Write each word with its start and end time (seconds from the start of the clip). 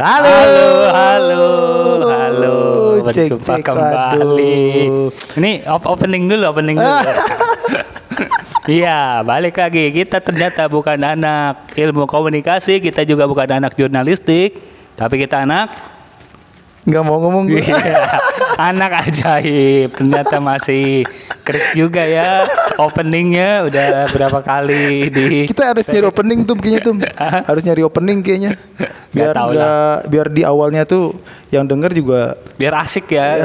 Halo. 0.00 0.32
Halo, 0.32 0.68
halo, 0.96 1.44
halo. 2.08 2.54
Berjumpa 3.04 3.60
cek, 3.60 3.68
kembali. 3.68 4.56
waduh. 4.88 5.36
Ini 5.36 5.52
op- 5.68 5.88
opening 5.92 6.24
dulu, 6.24 6.44
opening 6.48 6.80
dulu. 6.80 6.88
Iya, 8.68 9.24
balik 9.24 9.56
lagi. 9.56 9.90
Kita 9.90 10.20
ternyata 10.20 10.68
bukan 10.70 10.94
anak 11.00 11.72
ilmu 11.74 12.04
komunikasi, 12.06 12.78
kita 12.78 13.02
juga 13.02 13.24
bukan 13.26 13.48
anak 13.60 13.74
jurnalistik, 13.74 14.56
tapi 14.94 15.20
kita 15.20 15.42
anak 15.42 15.72
Nggak 16.90 17.02
mau 17.02 17.16
ngomong 17.18 17.46
gue. 17.46 17.62
Iya, 17.62 18.02
anak 18.70 19.06
ajaib. 19.06 19.94
Ternyata 19.94 20.36
masih 20.36 21.06
krik 21.40 21.72
juga 21.72 22.02
ya. 22.02 22.42
Openingnya 22.76 23.62
udah 23.62 23.86
berapa 24.10 24.40
kali 24.40 25.06
di 25.06 25.26
Kita 25.46 25.70
harus 25.70 25.86
nyari 25.86 26.06
opening 26.06 26.40
tuh 26.42 26.56
kayaknya 26.56 26.80
tuh. 26.82 26.94
harus 27.46 27.62
nyari 27.62 27.82
opening 27.82 28.18
kayaknya. 28.20 28.52
Biar 29.10 29.32
tahu 29.32 29.48
nggak- 29.52 30.00
biar 30.06 30.26
di 30.28 30.42
awalnya 30.42 30.82
tuh 30.82 31.14
yang 31.50 31.66
denger 31.66 31.90
juga 31.92 32.20
biar 32.56 32.74
asik 32.80 33.10
ya. 33.10 33.42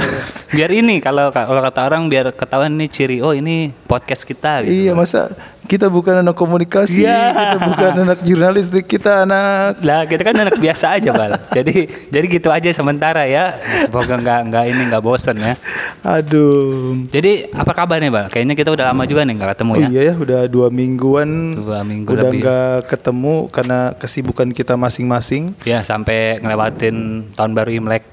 biar 0.47 0.69
ini 0.71 0.97
kalau 0.97 1.29
kalau 1.29 1.59
kata 1.59 1.83
orang 1.83 2.05
biar 2.05 2.31
ketahuan 2.31 2.71
nih 2.71 2.87
ciri 2.87 3.17
oh 3.19 3.33
ini 3.33 3.73
podcast 3.85 4.23
kita 4.23 4.61
gitu. 4.61 4.71
Iya 4.87 4.91
masa 4.93 5.33
kita 5.65 5.87
bukan 5.87 6.21
anak 6.21 6.33
komunikasi, 6.33 7.01
Iya. 7.01 7.33
kita 7.33 7.57
bukan 7.65 7.91
anak 8.01 8.19
jurnalistik, 8.21 8.85
kita 8.85 9.23
anak 9.23 9.81
Lah 9.81 10.05
kita 10.05 10.21
kan 10.21 10.35
anak 10.35 10.55
biasa 10.55 10.93
aja 10.93 11.09
bal. 11.11 11.35
jadi 11.51 11.75
jadi 12.07 12.25
gitu 12.31 12.49
aja 12.49 12.69
sementara 12.69 13.25
ya. 13.25 13.57
Semoga 13.83 14.15
nggak 14.15 14.39
nggak 14.47 14.63
ini 14.67 14.81
nggak 14.87 15.01
bosen 15.01 15.35
ya. 15.35 15.53
aduh. 16.01 17.05
Jadi 17.07 17.49
apa 17.49 17.71
kabar 17.71 17.97
nih 17.97 18.09
bal? 18.09 18.25
Kayaknya 18.27 18.55
kita 18.55 18.69
udah 18.69 18.85
lama 18.87 19.03
juga 19.03 19.21
nih 19.21 19.33
nggak 19.35 19.51
ketemu 19.53 19.71
Oh 19.71 19.79
ya. 19.79 19.87
iya 19.89 20.01
ya, 20.03 20.13
udah 20.15 20.41
dua 20.45 20.67
mingguan 20.69 21.29
Dua 21.55 21.81
minggu 21.81 22.07
udah 22.07 22.29
nggak 22.31 22.77
ketemu 22.87 23.35
karena 23.49 23.79
kesibukan 23.95 24.49
kita 24.49 24.73
masing-masing. 24.75 25.57
Ya 25.63 25.81
sampai 25.81 26.39
ngelewatin 26.39 26.95
tahun 27.33 27.51
baru 27.51 27.69
Imlek. 27.73 28.03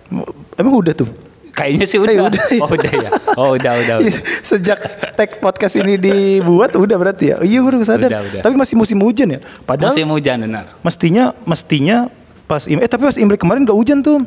Emang 0.57 0.75
udah 0.75 0.93
tuh? 0.93 1.09
Kayaknya 1.53 1.85
sih 1.85 1.99
udah. 1.99 2.13
Eh, 2.13 2.23
udah, 2.23 2.45
ya. 2.49 2.61
Oh 2.61 2.71
udah 2.71 2.93
ya. 2.93 3.11
Oh 3.37 3.49
udah 3.53 3.73
udah. 3.77 3.95
udah. 4.01 4.17
Sejak 4.41 4.79
tag 5.13 5.31
podcast 5.37 5.77
ini 5.77 5.95
dibuat 5.95 6.73
udah 6.73 6.97
berarti 6.97 7.25
ya. 7.29 7.37
Iya 7.39 7.61
gue 7.61 7.71
udah 7.71 7.85
sadar. 7.85 8.09
Udah, 8.09 8.21
udah. 8.25 8.41
Tapi 8.41 8.55
masih 8.57 8.75
musim 8.75 8.97
hujan 8.99 9.29
ya. 9.29 9.41
Padahal 9.63 9.93
Musim 9.93 10.09
hujan 10.09 10.37
benar. 10.41 10.65
mestinya 10.81 11.37
mestinya 11.45 12.09
pas 12.45 12.65
eh 12.65 12.89
tapi 12.89 13.05
pas 13.05 13.15
Imlek 13.15 13.37
kemarin 13.39 13.63
gak 13.63 13.73
hujan 13.73 14.01
tuh. 14.01 14.25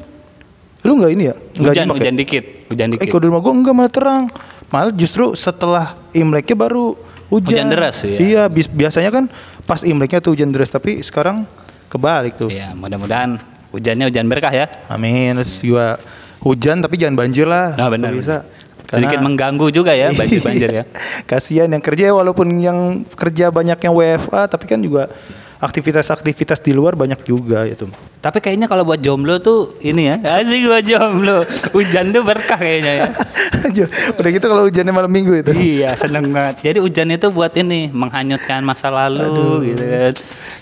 Lu 0.81 0.93
nggak 0.95 1.11
ini 1.11 1.23
ya? 1.25 1.35
Nggak 1.55 1.73
Hujan 1.73 1.83
nyimak 1.83 1.95
ya? 1.95 1.99
hujan 1.99 2.15
dikit, 2.15 2.43
hujan 2.69 2.87
Eh 2.87 2.91
dikit. 2.93 3.09
kalau 3.09 3.21
di 3.21 3.27
rumah 3.27 3.41
gue 3.41 3.53
enggak 3.55 3.73
malah 3.73 3.89
terang. 3.89 4.23
Malah 4.69 4.93
justru 4.93 5.33
setelah 5.33 5.97
Imleknya 6.11 6.53
baru 6.55 6.93
hujan. 7.27 7.57
Hujan 7.57 7.67
deras, 7.67 7.97
ya? 8.01 8.17
Iya, 8.17 8.43
bis- 8.45 8.69
biasanya 8.69 9.09
kan 9.09 9.25
pas 9.63 9.81
Imleknya 9.81 10.21
tuh 10.21 10.37
hujan 10.37 10.53
deras 10.53 10.69
tapi 10.69 11.01
sekarang 11.01 11.41
kebalik 11.89 12.37
tuh. 12.37 12.53
Ya 12.53 12.69
mudah-mudahan 12.71 13.41
hujannya 13.69 14.05
hujan 14.05 14.25
berkah 14.25 14.53
ya. 14.53 14.69
Amin. 14.85 15.33
Terus 15.41 15.57
juga 15.59 15.97
hujan 16.41 16.79
tapi 16.79 16.95
jangan 16.95 17.15
banjir 17.15 17.45
lah. 17.45 17.75
Nah 17.75 17.87
benar. 17.87 18.11
Bisa. 18.11 18.43
Sedikit 18.85 19.17
Karena- 19.17 19.25
mengganggu 19.25 19.67
juga 19.69 19.91
ya 19.91 20.11
banjir-banjir 20.11 20.69
ya. 20.79 20.83
Kasihan 21.25 21.67
yang 21.67 21.81
kerja 21.81 22.11
walaupun 22.11 22.53
yang 22.55 22.77
kerja 23.11 23.49
banyak 23.49 23.77
yang 23.77 23.93
WFA 23.93 24.45
tapi 24.45 24.65
kan 24.65 24.77
juga 24.77 25.09
aktivitas-aktivitas 25.57 26.59
di 26.59 26.71
luar 26.71 26.93
banyak 26.93 27.23
juga 27.23 27.65
itu. 27.65 27.89
Tapi 28.21 28.37
kayaknya 28.37 28.65
kalau 28.65 28.81
buat 28.83 28.97
jomblo 28.97 29.37
tuh 29.37 29.77
ini 29.81 30.09
ya 30.09 30.17
asik 30.41 30.65
buat 30.65 30.83
jomblo. 30.83 31.37
Hujan 31.73 32.09
tuh 32.09 32.21
berkah 32.21 32.57
kayaknya 32.57 32.93
ya. 32.93 33.07
Udah 34.17 34.29
gitu 34.29 34.45
kalau 34.45 34.65
hujannya 34.65 34.93
malam 34.93 35.09
minggu 35.09 35.33
itu. 35.41 35.51
iya 35.53 35.93
seneng 35.93 36.29
banget. 36.29 36.61
Jadi 36.61 36.77
hujan 36.81 37.09
itu 37.09 37.27
buat 37.29 37.53
ini 37.53 37.89
menghanyutkan 37.89 38.61
masa 38.61 38.89
lalu 38.89 39.73
gitu 39.73 39.83
kan. 39.83 40.13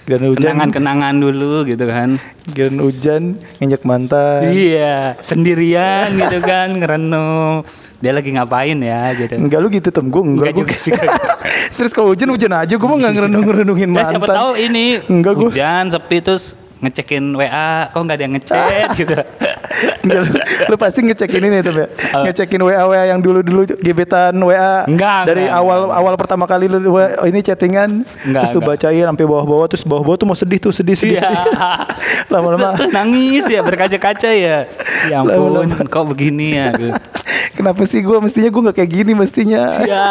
Gak 0.03 0.19
hujan, 0.19 0.35
Kenangan-kenangan 0.35 1.15
dulu 1.15 1.63
gitu 1.63 1.85
kan. 1.85 2.19
gak 2.45 2.75
hujan 2.75 3.39
nginjek 3.57 3.83
mantan. 3.83 4.51
Iya 4.51 5.15
sendirian 5.17 6.11
gitu 6.13 6.37
kan 6.39 6.75
ngerenung. 6.75 7.63
Dia 7.97 8.11
lagi 8.11 8.29
ngapain 8.29 8.75
ya 8.77 9.15
gitu. 9.15 9.31
Enggak 9.33 9.59
lu 9.59 9.67
gitu 9.69 9.87
tem 9.87 10.03
gue 10.03 10.19
enggak, 10.21 10.43
Enggak 10.45 10.55
juga 10.59 10.75
sih. 10.75 10.91
Terus 11.71 11.91
kalau 11.95 12.11
hujan 12.11 12.27
hujan 12.27 12.51
aja 12.51 12.73
gue 12.73 12.83
mah 12.83 12.97
nggak 12.99 13.13
ngerenung 13.15 13.43
ngerenungin 13.45 13.87
Nah, 13.87 13.95
mantan. 13.97 14.11
siapa 14.11 14.27
tahu 14.29 14.51
ini 14.57 14.85
Enggak, 15.07 15.33
gua- 15.33 15.47
hujan 15.47 15.83
sepi 15.87 16.17
terus 16.19 16.43
ngecekin 16.77 17.23
WA 17.31 17.87
kok 17.87 17.95
nggak 17.97 18.17
ada 18.19 18.23
yang 18.23 18.35
ngechat 18.35 18.89
gitu. 18.99 19.15
Enggak, 20.03 20.21
lu, 20.69 20.75
pasti 20.77 20.99
ngecekin 21.01 21.43
ini 21.49 21.65
tuh 21.65 21.73
ya. 21.73 21.87
Ngecekin 22.21 22.61
WA 22.61 22.85
WA 22.85 23.03
yang 23.09 23.19
dulu 23.19 23.41
dulu 23.41 23.65
gebetan 23.81 24.37
WA 24.37 24.85
Enggak, 24.85 25.25
dari 25.25 25.49
enggak, 25.49 25.59
awal 25.59 25.79
awal 25.89 26.13
pertama 26.13 26.45
kali 26.45 26.69
lu 26.69 26.77
WA 26.93 27.25
ini 27.25 27.41
chattingan 27.41 28.05
Enggak, 28.27 28.45
terus 28.45 28.51
lu 28.53 28.61
enggak. 28.61 28.77
bacain 28.85 29.05
sampai 29.09 29.25
bawah-bawah 29.25 29.65
terus 29.65 29.83
bawah-bawah 29.87 30.17
tuh 30.21 30.27
mau 30.29 30.37
sedih 30.37 30.59
tuh 30.61 30.73
sedih 30.75 30.93
sedih. 30.93 31.17
Iya. 31.17 31.31
Lama-lama 32.33 32.77
nangis 32.93 33.49
ya 33.49 33.65
berkaca-kaca 33.65 34.29
ya. 34.29 34.69
Ya 35.09 35.25
ampun, 35.25 35.65
Lama-lama. 35.65 35.89
kok 35.89 36.05
begini 36.05 36.59
ya. 36.59 36.69
gitu. 36.77 36.93
kenapa 37.57 37.81
sih 37.85 38.01
gue 38.01 38.17
mestinya 38.21 38.49
gue 38.49 38.61
nggak 38.69 38.77
kayak 38.77 38.91
gini 38.91 39.11
mestinya. 39.13 39.69
Ya, 39.85 40.07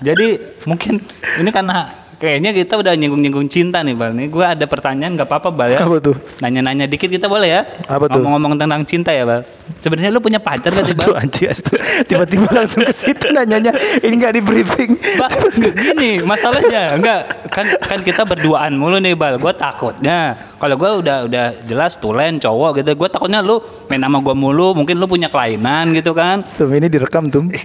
jadi 0.00 0.40
mungkin 0.64 1.00
ini 1.40 1.50
karena 1.52 2.05
kayaknya 2.16 2.50
kita 2.56 2.80
udah 2.80 2.92
nyinggung-nyinggung 2.96 3.48
cinta 3.48 3.84
nih 3.84 3.92
Bal. 3.92 4.12
Nih 4.16 4.32
gue 4.32 4.44
ada 4.44 4.64
pertanyaan 4.64 5.14
nggak 5.16 5.28
apa-apa 5.28 5.48
Bal 5.52 5.68
ya. 5.76 5.80
Apa 5.84 6.00
tuh? 6.00 6.16
Nanya-nanya 6.40 6.88
dikit 6.88 7.12
kita 7.12 7.28
boleh 7.28 7.48
ya? 7.48 7.62
Apa 7.86 8.08
tuh? 8.08 8.24
Ngomong-ngomong 8.24 8.56
tentang 8.56 8.82
cinta 8.88 9.12
ya 9.12 9.28
Bal. 9.28 9.44
Sebenarnya 9.76 10.10
lu 10.14 10.24
punya 10.24 10.40
pacar 10.40 10.72
gak 10.72 10.84
sih 10.86 10.96
Aduh 10.96 11.12
Bal? 11.12 11.22
anjir 11.22 11.52
astu. 11.52 11.76
tiba-tiba 12.08 12.48
langsung 12.52 12.82
ke 12.82 12.94
situ 12.94 13.28
nanyanya 13.32 13.76
ini 14.00 14.14
nggak 14.16 14.32
di 14.32 14.42
briefing. 14.42 14.90
Bal, 15.20 15.32
gini 15.76 16.10
masalahnya 16.24 16.96
enggak 16.96 17.20
kan 17.52 17.66
kan 17.84 18.00
kita 18.00 18.24
berduaan 18.24 18.74
mulu 18.80 18.96
nih 18.96 19.12
Bal. 19.12 19.36
Gue 19.36 19.52
takutnya 19.52 20.36
kalau 20.56 20.80
gue 20.80 20.90
udah 21.04 21.28
udah 21.28 21.46
jelas 21.68 22.00
tulen 22.00 22.40
cowok 22.40 22.80
gitu. 22.80 22.96
Gue 22.96 23.08
takutnya 23.12 23.44
lu 23.44 23.60
main 23.92 24.00
sama 24.00 24.24
gue 24.24 24.32
mulu, 24.32 24.72
mungkin 24.72 24.96
lu 24.96 25.04
punya 25.04 25.28
kelainan 25.28 25.92
gitu 25.92 26.16
kan. 26.16 26.40
Tuh 26.56 26.72
ini 26.72 26.88
direkam 26.88 27.28
tuh. 27.28 27.44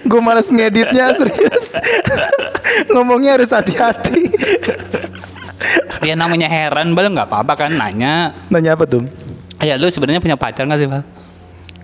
gue 0.00 0.20
malas 0.20 0.48
ngeditnya 0.48 1.14
serius. 1.14 1.78
Ngomongnya 2.88 3.36
harus 3.36 3.50
hati-hati. 3.50 4.26
Ya 6.00 6.12
namanya 6.14 6.44
heran 6.44 6.92
Bal 6.92 7.08
nggak 7.08 7.26
apa-apa 7.26 7.54
kan 7.56 7.70
nanya. 7.70 8.34
Nanya 8.48 8.74
apa 8.74 8.84
tuh? 8.84 9.06
Ya 9.58 9.74
lu 9.74 9.86
sebenarnya 9.86 10.18
punya 10.18 10.36
pacar 10.36 10.64
gak 10.64 10.76
sih 10.76 10.84
Bal? 10.84 11.00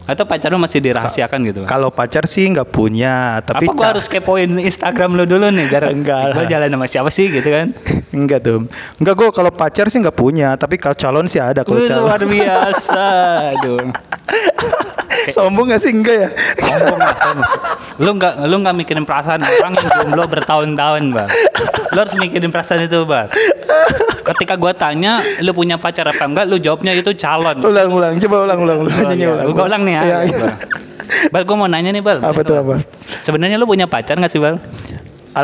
Atau 0.05 0.27
pacar 0.27 0.51
lu 0.51 0.59
masih 0.59 0.83
dirahasiakan 0.83 1.39
gitu? 1.47 1.61
Kalau 1.65 1.89
pacar 1.89 2.27
sih 2.27 2.43
nggak 2.45 2.67
punya, 2.69 3.39
tapi 3.41 3.63
Apa 3.63 3.73
gua 3.73 3.81
ca- 3.81 3.91
harus 3.95 4.11
kepoin 4.11 4.59
Instagram 4.59 5.15
lu 5.15 5.25
dulu 5.25 5.47
nih? 5.49 5.71
Biar 5.71 5.87
Enggak 5.95 6.35
Gua 6.35 6.45
jalan 6.45 6.67
sama 6.69 6.87
siapa 6.87 7.09
sih 7.09 7.31
gitu 7.31 7.47
kan? 7.47 7.71
enggak 8.11 8.43
tuh. 8.43 8.67
Enggak 8.99 9.15
gue 9.15 9.29
kalau 9.31 9.55
pacar 9.55 9.87
sih 9.87 10.03
nggak 10.03 10.13
punya, 10.13 10.59
tapi 10.59 10.77
kalau 10.77 10.99
calon 10.99 11.25
sih 11.25 11.39
ada 11.39 11.63
kalau 11.63 11.79
calon. 11.81 12.05
luar 12.05 12.21
biasa. 12.21 13.05
Aduh. 13.55 13.87
Sombong 15.37 15.67
gak 15.71 15.81
sih 15.81 15.91
enggak 15.93 16.17
ya? 16.17 16.29
Sombong 16.59 16.99
lah, 16.99 17.15
sombong. 17.17 17.51
Lu 18.01 18.11
nggak 18.17 18.35
lu 18.49 18.57
nggak 18.65 18.75
mikirin 18.77 19.05
perasaan 19.05 19.41
orang 19.41 19.73
yang 19.77 19.89
jomblo 19.93 20.25
bertahun-tahun, 20.27 21.03
Bang. 21.13 21.29
Lu 21.93 21.99
harus 22.01 22.15
mikirin 22.17 22.49
perasaan 22.49 22.85
itu, 22.85 23.05
Bang. 23.05 23.29
Ketika 24.25 24.55
gua 24.57 24.73
tanya, 24.73 25.21
lu 25.43 25.53
punya 25.53 25.77
pacar 25.77 26.09
apa 26.09 26.25
enggak? 26.25 26.45
Lu 26.49 26.57
jawabnya 26.57 26.95
itu 26.95 27.13
calon. 27.15 27.57
ulang 27.61 27.91
ulang, 27.93 28.15
coba 28.17 28.37
ulang 28.49 28.59
ulang, 28.63 28.79
ulang 28.87 28.95
Oh, 28.95 29.03
nanyanya 29.05 29.27
iya. 29.27 29.35
ulang. 29.35 29.47
Gua 29.53 29.65
ulang 29.69 29.83
nih 29.85 29.95
ya. 29.95 30.03
Iya, 30.03 30.19
iya. 30.25 30.49
Bal, 31.29 31.43
gue 31.45 31.57
mau 31.59 31.67
nanya 31.67 31.91
nih, 31.91 32.01
Bal. 32.01 32.19
Apa 32.23 32.41
tuh 32.41 32.57
apa? 32.57 32.81
Sebenarnya 33.21 33.59
lu 33.59 33.67
punya 33.67 33.85
pacar 33.85 34.17
gak 34.17 34.31
sih, 34.31 34.39
Bal? 34.41 34.57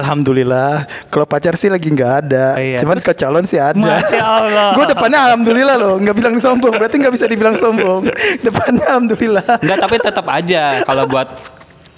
Alhamdulillah, 0.02 0.84
kalau 1.08 1.24
pacar 1.24 1.56
sih 1.56 1.72
lagi 1.72 1.88
nggak 1.88 2.12
ada. 2.26 2.60
Iya. 2.60 2.78
Cuman 2.84 3.00
ke 3.00 3.12
calon 3.16 3.44
sih 3.48 3.56
ada. 3.56 3.76
Masya 3.76 4.20
Allah. 4.22 4.68
gue 4.76 4.84
depannya 4.92 5.18
alhamdulillah 5.30 5.76
loh, 5.80 5.94
nggak 6.00 6.16
bilang 6.16 6.36
sombong. 6.36 6.74
Berarti 6.76 6.96
nggak 7.00 7.14
bisa 7.14 7.26
dibilang 7.26 7.56
sombong. 7.56 8.08
Depannya 8.46 8.84
alhamdulillah. 8.86 9.44
Enggak, 9.62 9.78
tapi 9.80 9.96
tetap 10.00 10.26
aja 10.28 10.84
kalau 10.84 11.04
buat 11.08 11.28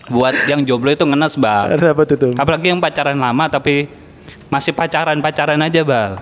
buat 0.08 0.34
yang 0.48 0.64
jomblo 0.64 0.91
itu 0.92 1.04
ngenes, 1.04 1.37
Bal. 1.37 1.76
Apa 1.76 2.03
tuh? 2.08 2.32
Apalagi 2.34 2.72
yang 2.72 2.81
pacaran 2.81 3.19
lama 3.19 3.44
tapi 3.53 3.88
masih 4.48 4.72
pacaran-pacaran 4.72 5.60
aja, 5.60 5.81
Bal. 5.84 6.16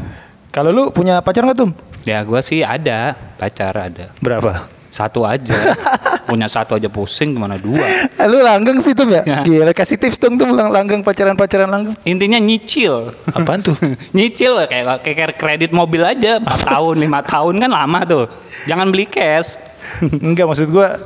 Kalau 0.51 0.73
lu 0.73 0.89
punya 0.91 1.21
pacar 1.21 1.45
nggak 1.45 1.59
tuh? 1.59 1.71
Ya 2.07 2.23
gua 2.23 2.41
sih 2.41 2.63
ada, 2.63 3.19
pacar 3.37 3.75
ada. 3.75 4.15
Berapa? 4.23 4.76
Satu 4.97 5.29
aja. 5.29 5.53
Punya 6.31 6.49
satu 6.49 6.81
aja 6.81 6.89
pusing 6.89 7.37
gimana 7.37 7.61
dua. 7.61 7.85
Eh, 8.17 8.27
lu 8.27 8.41
langgeng 8.41 8.81
sih 8.81 8.97
tuh 8.97 9.05
ya? 9.07 9.23
Gila 9.47 9.77
kasih 9.77 10.01
tips 10.01 10.17
dong 10.17 10.41
tuh 10.41 10.49
lang- 10.49 10.73
langgeng 10.73 11.05
pacaran-pacaran 11.05 11.69
langgeng. 11.69 11.95
Intinya 12.03 12.41
nyicil. 12.41 13.13
Apaan 13.31 13.61
tuh? 13.61 13.77
nyicil 14.17 14.57
kayak 14.65 15.05
kayak 15.05 15.37
kredit 15.37 15.71
mobil 15.71 16.01
aja 16.01 16.41
4 16.41 16.49
tahun, 16.67 16.95
lima 16.97 17.21
tahun 17.21 17.61
kan 17.61 17.71
lama 17.71 18.01
tuh. 18.09 18.25
Jangan 18.65 18.89
beli 18.89 19.05
cash. 19.05 19.61
Enggak 20.01 20.49
maksud 20.49 20.73
gua 20.73 20.97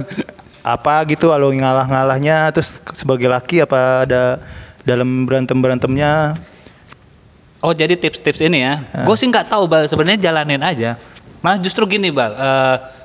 apa 0.63 1.03
gitu 1.09 1.33
kalau 1.33 1.51
ngalah-ngalahnya 1.51 2.53
terus 2.53 2.79
sebagai 2.93 3.29
laki 3.29 3.65
apa 3.65 4.05
ada 4.05 4.23
dalam 4.85 5.25
berantem-berantemnya 5.25 6.37
Oh 7.61 7.77
jadi 7.77 7.93
tips-tips 7.93 8.41
ini 8.41 8.65
ya. 8.65 8.81
Gue 9.05 9.21
sih 9.21 9.29
nggak 9.29 9.53
tahu 9.53 9.69
bal. 9.69 9.85
Sebenarnya 9.85 10.33
jalanin 10.33 10.65
aja. 10.65 10.97
Malah 11.41 11.59
justru 11.61 11.89
gini 11.89 12.13
bal. 12.13 12.33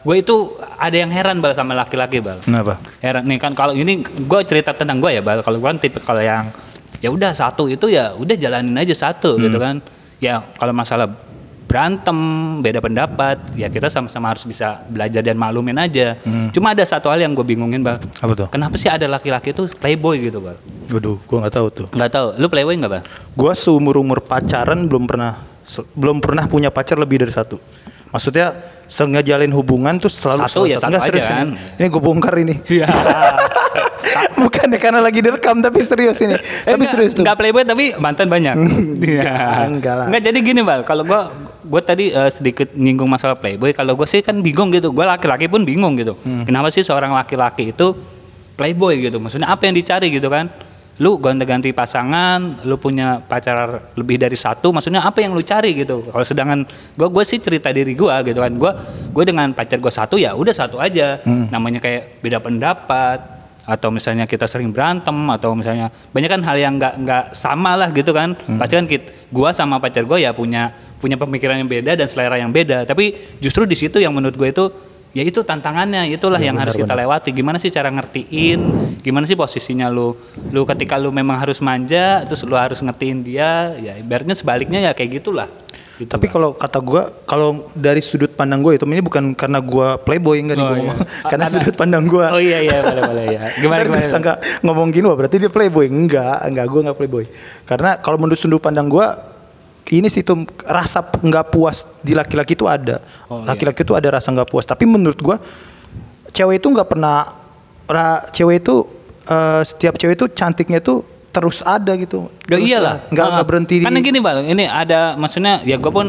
gue 0.06 0.16
itu 0.22 0.36
ada 0.78 0.94
yang 0.94 1.10
heran 1.10 1.42
bal 1.42 1.56
sama 1.56 1.74
laki-laki 1.74 2.22
bal. 2.22 2.38
Kenapa? 2.44 2.78
Heran 3.02 3.26
nih 3.26 3.40
kan 3.42 3.56
kalau 3.56 3.74
ini 3.74 4.04
gue 4.04 4.40
cerita 4.46 4.76
tentang 4.76 5.02
gue 5.02 5.12
ya 5.16 5.22
bal. 5.24 5.42
Kalau 5.42 5.58
gue 5.58 5.68
kan 5.68 5.80
tipe 5.80 5.98
kalau 6.04 6.22
yang 6.22 6.52
ya 7.00 7.10
udah 7.10 7.32
satu 7.34 7.66
itu 7.72 7.90
ya 7.90 8.14
udah 8.14 8.36
jalanin 8.38 8.76
aja 8.78 8.94
satu 8.94 9.40
gitu 9.40 9.58
kan. 9.58 9.80
Ya 10.20 10.44
kalau 10.60 10.72
masalah 10.72 11.12
berantem, 11.66 12.16
beda 12.62 12.80
pendapat, 12.80 13.42
ya 13.58 13.68
kita 13.68 13.90
sama-sama 13.90 14.32
harus 14.32 14.46
bisa 14.46 14.86
belajar 14.86 15.20
dan 15.26 15.36
maklumin 15.36 15.76
aja. 15.76 16.16
Cuma 16.54 16.72
ada 16.72 16.86
satu 16.86 17.10
hal 17.10 17.20
yang 17.20 17.34
gue 17.34 17.44
bingungin, 17.44 17.81
Bang. 17.81 18.00
Apa 18.22 18.31
tuh? 18.38 18.48
Kenapa 18.54 18.78
sih 18.78 18.88
ada 18.88 19.10
laki-laki 19.10 19.52
itu 19.52 19.68
playboy 19.76 20.30
gitu, 20.30 20.40
Bang? 20.40 20.56
Waduh, 20.94 21.18
gua 21.26 21.38
nggak 21.44 21.56
tahu 21.58 21.68
tuh. 21.74 21.88
Nggak 21.92 22.12
tahu. 22.14 22.28
Lu 22.38 22.48
playboy 22.48 22.78
nggak, 22.78 22.92
Bang? 22.94 23.04
Gua 23.34 23.58
seumur 23.58 23.98
umur 23.98 24.22
pacaran 24.22 24.86
belum 24.86 25.10
pernah 25.10 25.42
belum 25.98 26.22
pernah 26.22 26.46
punya 26.46 26.70
pacar 26.70 27.02
lebih 27.02 27.26
dari 27.26 27.34
satu. 27.34 27.58
Maksudnya 28.16 28.56
sengajalin 28.88 29.52
hubungan 29.52 30.00
tuh 30.00 30.08
selalu 30.08 30.48
Satu 30.48 30.52
selalu 30.64 30.68
ya, 30.72 30.78
satu 30.80 30.90
Nggak, 30.96 31.04
serius 31.04 31.26
aja 31.28 31.36
kan. 31.36 31.48
Ini, 31.52 31.80
ini 31.84 31.88
gue 31.92 32.02
bongkar 32.02 32.34
ini. 32.40 32.56
Iya. 32.72 32.88
Bukan 34.40 34.68
ya 34.72 34.80
karena 34.80 35.00
lagi 35.04 35.20
direkam 35.20 35.60
tapi 35.60 35.84
serius 35.84 36.16
ini. 36.24 36.40
tapi 36.40 36.88
serius 36.88 37.12
tuh. 37.12 37.28
Enggak 37.28 37.36
playboy 37.44 37.68
tapi 37.68 37.92
mantan 38.00 38.32
banyak. 38.32 38.56
Iya. 39.04 39.68
enggak 39.68 39.94
lah. 40.00 40.06
Enggak 40.08 40.24
jadi 40.32 40.40
gini, 40.40 40.62
Bal. 40.64 40.88
Kalau 40.88 41.04
gua 41.04 41.28
gua 41.68 41.82
tadi 41.84 42.16
eh, 42.16 42.32
sedikit 42.32 42.72
nyinggung 42.72 43.12
masalah 43.12 43.36
playboy, 43.36 43.76
kalau 43.76 44.00
gua 44.00 44.08
sih 44.08 44.24
kan 44.24 44.40
bingung 44.40 44.72
gitu. 44.72 44.96
Gua 44.96 45.12
laki-laki 45.12 45.52
pun 45.52 45.68
bingung 45.68 46.00
gitu. 46.00 46.16
Hmm. 46.24 46.48
Kenapa 46.48 46.72
sih 46.72 46.88
seorang 46.88 47.12
laki-laki 47.12 47.76
itu 47.76 48.00
playboy 48.56 49.04
gitu? 49.04 49.20
Maksudnya 49.20 49.52
apa 49.52 49.68
yang 49.68 49.76
dicari 49.76 50.08
gitu 50.08 50.32
kan? 50.32 50.48
Lu 50.95 51.19
gonta-ganti 51.19 51.75
pasangan, 51.75 52.63
lu 52.63 52.80
punya 52.80 53.19
pacar 53.19 53.92
lebih 54.00 54.15
dari 54.15 54.39
satu, 54.39 54.71
maksudnya 54.71 55.03
apa 55.03 55.19
yang 55.19 55.36
lu 55.36 55.44
cari 55.44 55.75
gitu? 55.75 56.07
Kalau 56.07 56.24
sedangkan 56.24 56.63
gua 56.95 57.12
gua 57.12 57.24
sih 57.27 57.44
cerita 57.44 57.68
diri 57.75 57.92
gua 58.00 58.24
gitu 58.24 58.39
kan. 58.39 58.56
Gua 58.56 58.80
gua 59.12 59.24
dengan 59.27 59.51
pacar 59.51 59.83
gua 59.83 59.92
satu 59.92 60.15
ya 60.15 60.31
udah 60.31 60.56
satu 60.56 60.80
aja. 60.80 61.19
Hmm. 61.27 61.51
Namanya 61.51 61.83
kayak 61.83 62.24
beda 62.24 62.39
pendapat, 62.39 63.36
atau 63.65 63.89
misalnya 63.89 64.30
kita 64.30 64.45
sering 64.45 64.69
berantem 64.69 65.18
atau 65.33 65.57
misalnya 65.57 65.89
banyak 66.13 66.30
kan 66.30 66.42
hal 66.45 66.56
yang 66.56 66.77
nggak 66.77 66.94
nggak 67.01 67.24
sama 67.33 67.74
lah 67.74 67.89
gitu 67.89 68.13
kan 68.13 68.38
Hmm. 68.45 68.62
pasti 68.62 68.74
kan 68.77 68.86
kita, 68.86 69.09
gua 69.33 69.51
sama 69.57 69.81
pacar 69.81 70.06
gua 70.06 70.21
ya 70.21 70.31
punya 70.38 70.69
punya 71.01 71.18
pemikiran 71.18 71.57
yang 71.57 71.69
beda 71.69 71.97
dan 71.97 72.06
selera 72.06 72.38
yang 72.38 72.53
beda 72.53 72.86
tapi 72.86 73.18
justru 73.42 73.65
di 73.65 73.74
situ 73.74 73.97
yang 73.97 74.13
menurut 74.13 74.38
gue 74.38 74.50
itu 74.53 74.65
ya 75.16 75.24
itu 75.24 75.40
tantangannya 75.48 76.12
itulah 76.12 76.38
yang 76.38 76.60
harus 76.60 76.76
kita 76.76 76.92
lewati. 76.92 77.32
Gimana 77.32 77.56
sih 77.56 77.72
cara 77.72 77.88
ngertiin? 77.88 78.60
Gimana 79.00 79.24
sih 79.24 79.40
posisinya 79.40 79.88
lu? 79.88 80.12
Lu 80.52 80.68
ketika 80.68 81.00
lu 81.00 81.16
memang 81.16 81.40
harus 81.40 81.64
manja 81.64 82.28
terus 82.28 82.44
lu 82.44 82.60
harus 82.60 82.84
ngertiin 82.84 83.24
dia 83.24 83.72
ya 83.80 83.96
ibaratnya 83.96 84.36
sebaliknya 84.36 84.84
ya 84.84 84.92
kayak 84.92 85.24
gitulah. 85.24 85.48
Gitu, 85.96 86.12
Tapi 86.12 86.28
kalau 86.28 86.52
kata 86.52 86.84
gua 86.84 87.08
kalau 87.24 87.72
dari 87.72 88.04
sudut 88.04 88.28
pandang 88.28 88.60
gue 88.60 88.76
itu 88.76 88.84
ini 88.84 89.00
bukan 89.00 89.32
karena 89.32 89.64
gua 89.64 89.96
playboy 89.96 90.44
enggak 90.44 90.60
nih 90.60 90.68
Oh, 90.68 90.76
gua 90.76 90.80
iya. 90.84 90.92
Ah, 90.92 91.30
karena 91.32 91.46
sudut 91.48 91.72
pandang 91.80 92.04
gua. 92.12 92.36
oh 92.36 92.42
iya 92.44 92.60
iya 92.60 92.84
boleh 92.84 93.04
boleh 93.16 93.26
ya 93.32 93.42
gimana 93.64 93.80
gimana 93.88 94.04
gua 94.04 94.04
sangka 94.04 94.34
ngomong 94.60 94.92
gini 94.92 95.08
wah 95.08 95.16
berarti 95.16 95.40
dia 95.40 95.48
playboy. 95.48 95.88
Enggak 95.88 96.44
enggak 96.52 96.68
gue 96.68 96.80
enggak 96.84 96.98
playboy. 97.00 97.24
Karena 97.64 97.96
kalau 98.04 98.20
menurut 98.20 98.36
sudut 98.36 98.60
pandang 98.60 98.92
gue 98.92 99.08
ini 99.88 100.08
sih 100.08 100.22
tuh 100.22 100.36
rasa 100.64 101.04
nggak 101.04 101.46
puas 101.48 101.86
di 102.00 102.12
laki-laki 102.12 102.54
itu 102.54 102.66
ada 102.66 102.98
Oh, 103.26 103.40
iya. 103.40 103.54
laki-laki 103.54 103.82
itu 103.82 103.94
ada 103.94 104.10
rasa 104.12 104.30
nggak 104.30 104.48
puas 104.48 104.64
tapi 104.64 104.84
menurut 104.84 105.16
gue 105.16 105.38
cewek 106.32 106.58
itu 106.58 106.68
nggak 106.68 106.88
pernah 106.88 107.30
ra- 107.86 108.26
cewek 108.28 108.60
itu 108.60 108.76
eh, 109.26 109.62
setiap 109.62 109.94
cewek 109.96 110.16
itu 110.16 110.26
cantiknya 110.30 110.80
itu 110.80 111.06
terus 111.30 111.60
ada 111.62 111.94
gitu 111.94 112.32
Ya 112.46 112.56
Terus 112.56 112.66
iyalah. 112.66 112.96
ada. 112.98 113.10
nggak 113.10 113.22
Ah, 113.22 113.32
nggak 113.36 113.48
berhenti 113.48 113.76
di 113.76 113.84
Karena 113.84 114.00
gini 114.00 114.20
bang, 114.20 114.38
ini 114.48 114.64
ada 114.64 115.00
maksudnya 115.14 115.60
ya 115.62 115.76
gue 115.76 115.92
pun 115.92 116.08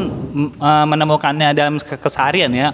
uh, 0.55 0.85
menemukannya 0.85 1.51
dalam 1.51 1.77
ke- 1.77 1.97
keseharian 1.97 2.47
ya. 2.49 2.71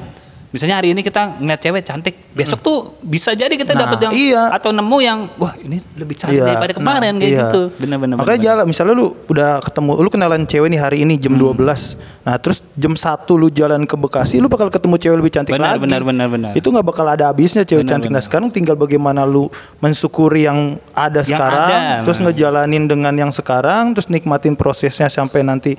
Misalnya 0.53 0.77
hari 0.77 0.93
ini 0.93 1.01
kita 1.01 1.41
ngeliat 1.41 1.57
cewek 1.59 1.81
cantik, 1.81 2.13
besok 2.29 2.61
tuh 2.61 2.77
bisa 3.01 3.33
jadi 3.33 3.49
kita 3.51 3.73
Nah, 3.73 3.89
dapat 3.89 4.05
yang 4.05 4.13
iya. 4.13 4.43
atau 4.47 4.69
nemu 4.69 4.97
yang 5.01 5.25
wah 5.35 5.57
ini 5.57 5.81
lebih 5.97 6.13
cantik 6.13 6.37
Iya, 6.37 6.45
daripada 6.45 6.77
kemarin 6.77 7.09
nah, 7.09 7.19
kayak 7.19 7.33
iya. 7.33 7.41
gitu. 7.49 7.61
Bener-bener. 7.73 8.15
Makanya 8.15 8.37
bener-bener. 8.37 8.45
jalan 8.53 8.65
misalnya 8.69 8.93
lu 8.93 9.07
udah 9.25 9.49
ketemu 9.59 9.91
lu 9.97 10.09
kenalan 10.13 10.41
cewek 10.45 10.69
nih 10.69 10.79
hari 10.79 10.97
ini 11.01 11.17
Hmm. 11.17 11.23
jam 11.25 11.33
12. 11.35 11.97
Nah, 12.21 12.37
terus 12.37 12.61
jam 12.73 12.93
1 12.93 13.33
lu 13.33 13.49
jalan 13.49 13.81
ke 13.83 13.97
Bekasi 13.97 14.37
lu 14.37 14.45
bakal 14.45 14.69
ketemu 14.69 14.95
cewek 14.95 15.17
lebih 15.17 15.33
cantik 15.33 15.57
Benar, 15.57 15.73
lagi. 15.73 15.89
benar, 15.89 16.01
benar, 16.05 16.27
benar. 16.29 16.51
Itu 16.53 16.69
nggak 16.69 16.85
bakal 16.85 17.05
ada 17.09 17.33
habisnya 17.33 17.65
cewek 17.65 17.81
Benar, 17.81 17.91
cantik. 17.97 18.13
benar. 18.13 18.21
Nah, 18.21 18.27
sekarang 18.29 18.47
tinggal 18.47 18.77
bagaimana 18.77 19.25
lu 19.25 19.49
mensyukuri 19.79 20.45
yang 20.45 20.59
ada 20.93 21.25
Yang 21.25 21.33
sekarang, 21.33 21.69
ada, 21.73 22.03
terus 22.05 22.21
benar. 22.21 22.29
ngejalanin 22.29 22.83
dengan 22.85 23.13
yang 23.17 23.31
sekarang, 23.33 23.97
terus 23.97 24.05
nikmatin 24.05 24.53
prosesnya 24.53 25.09
sampai 25.09 25.41
nanti 25.41 25.73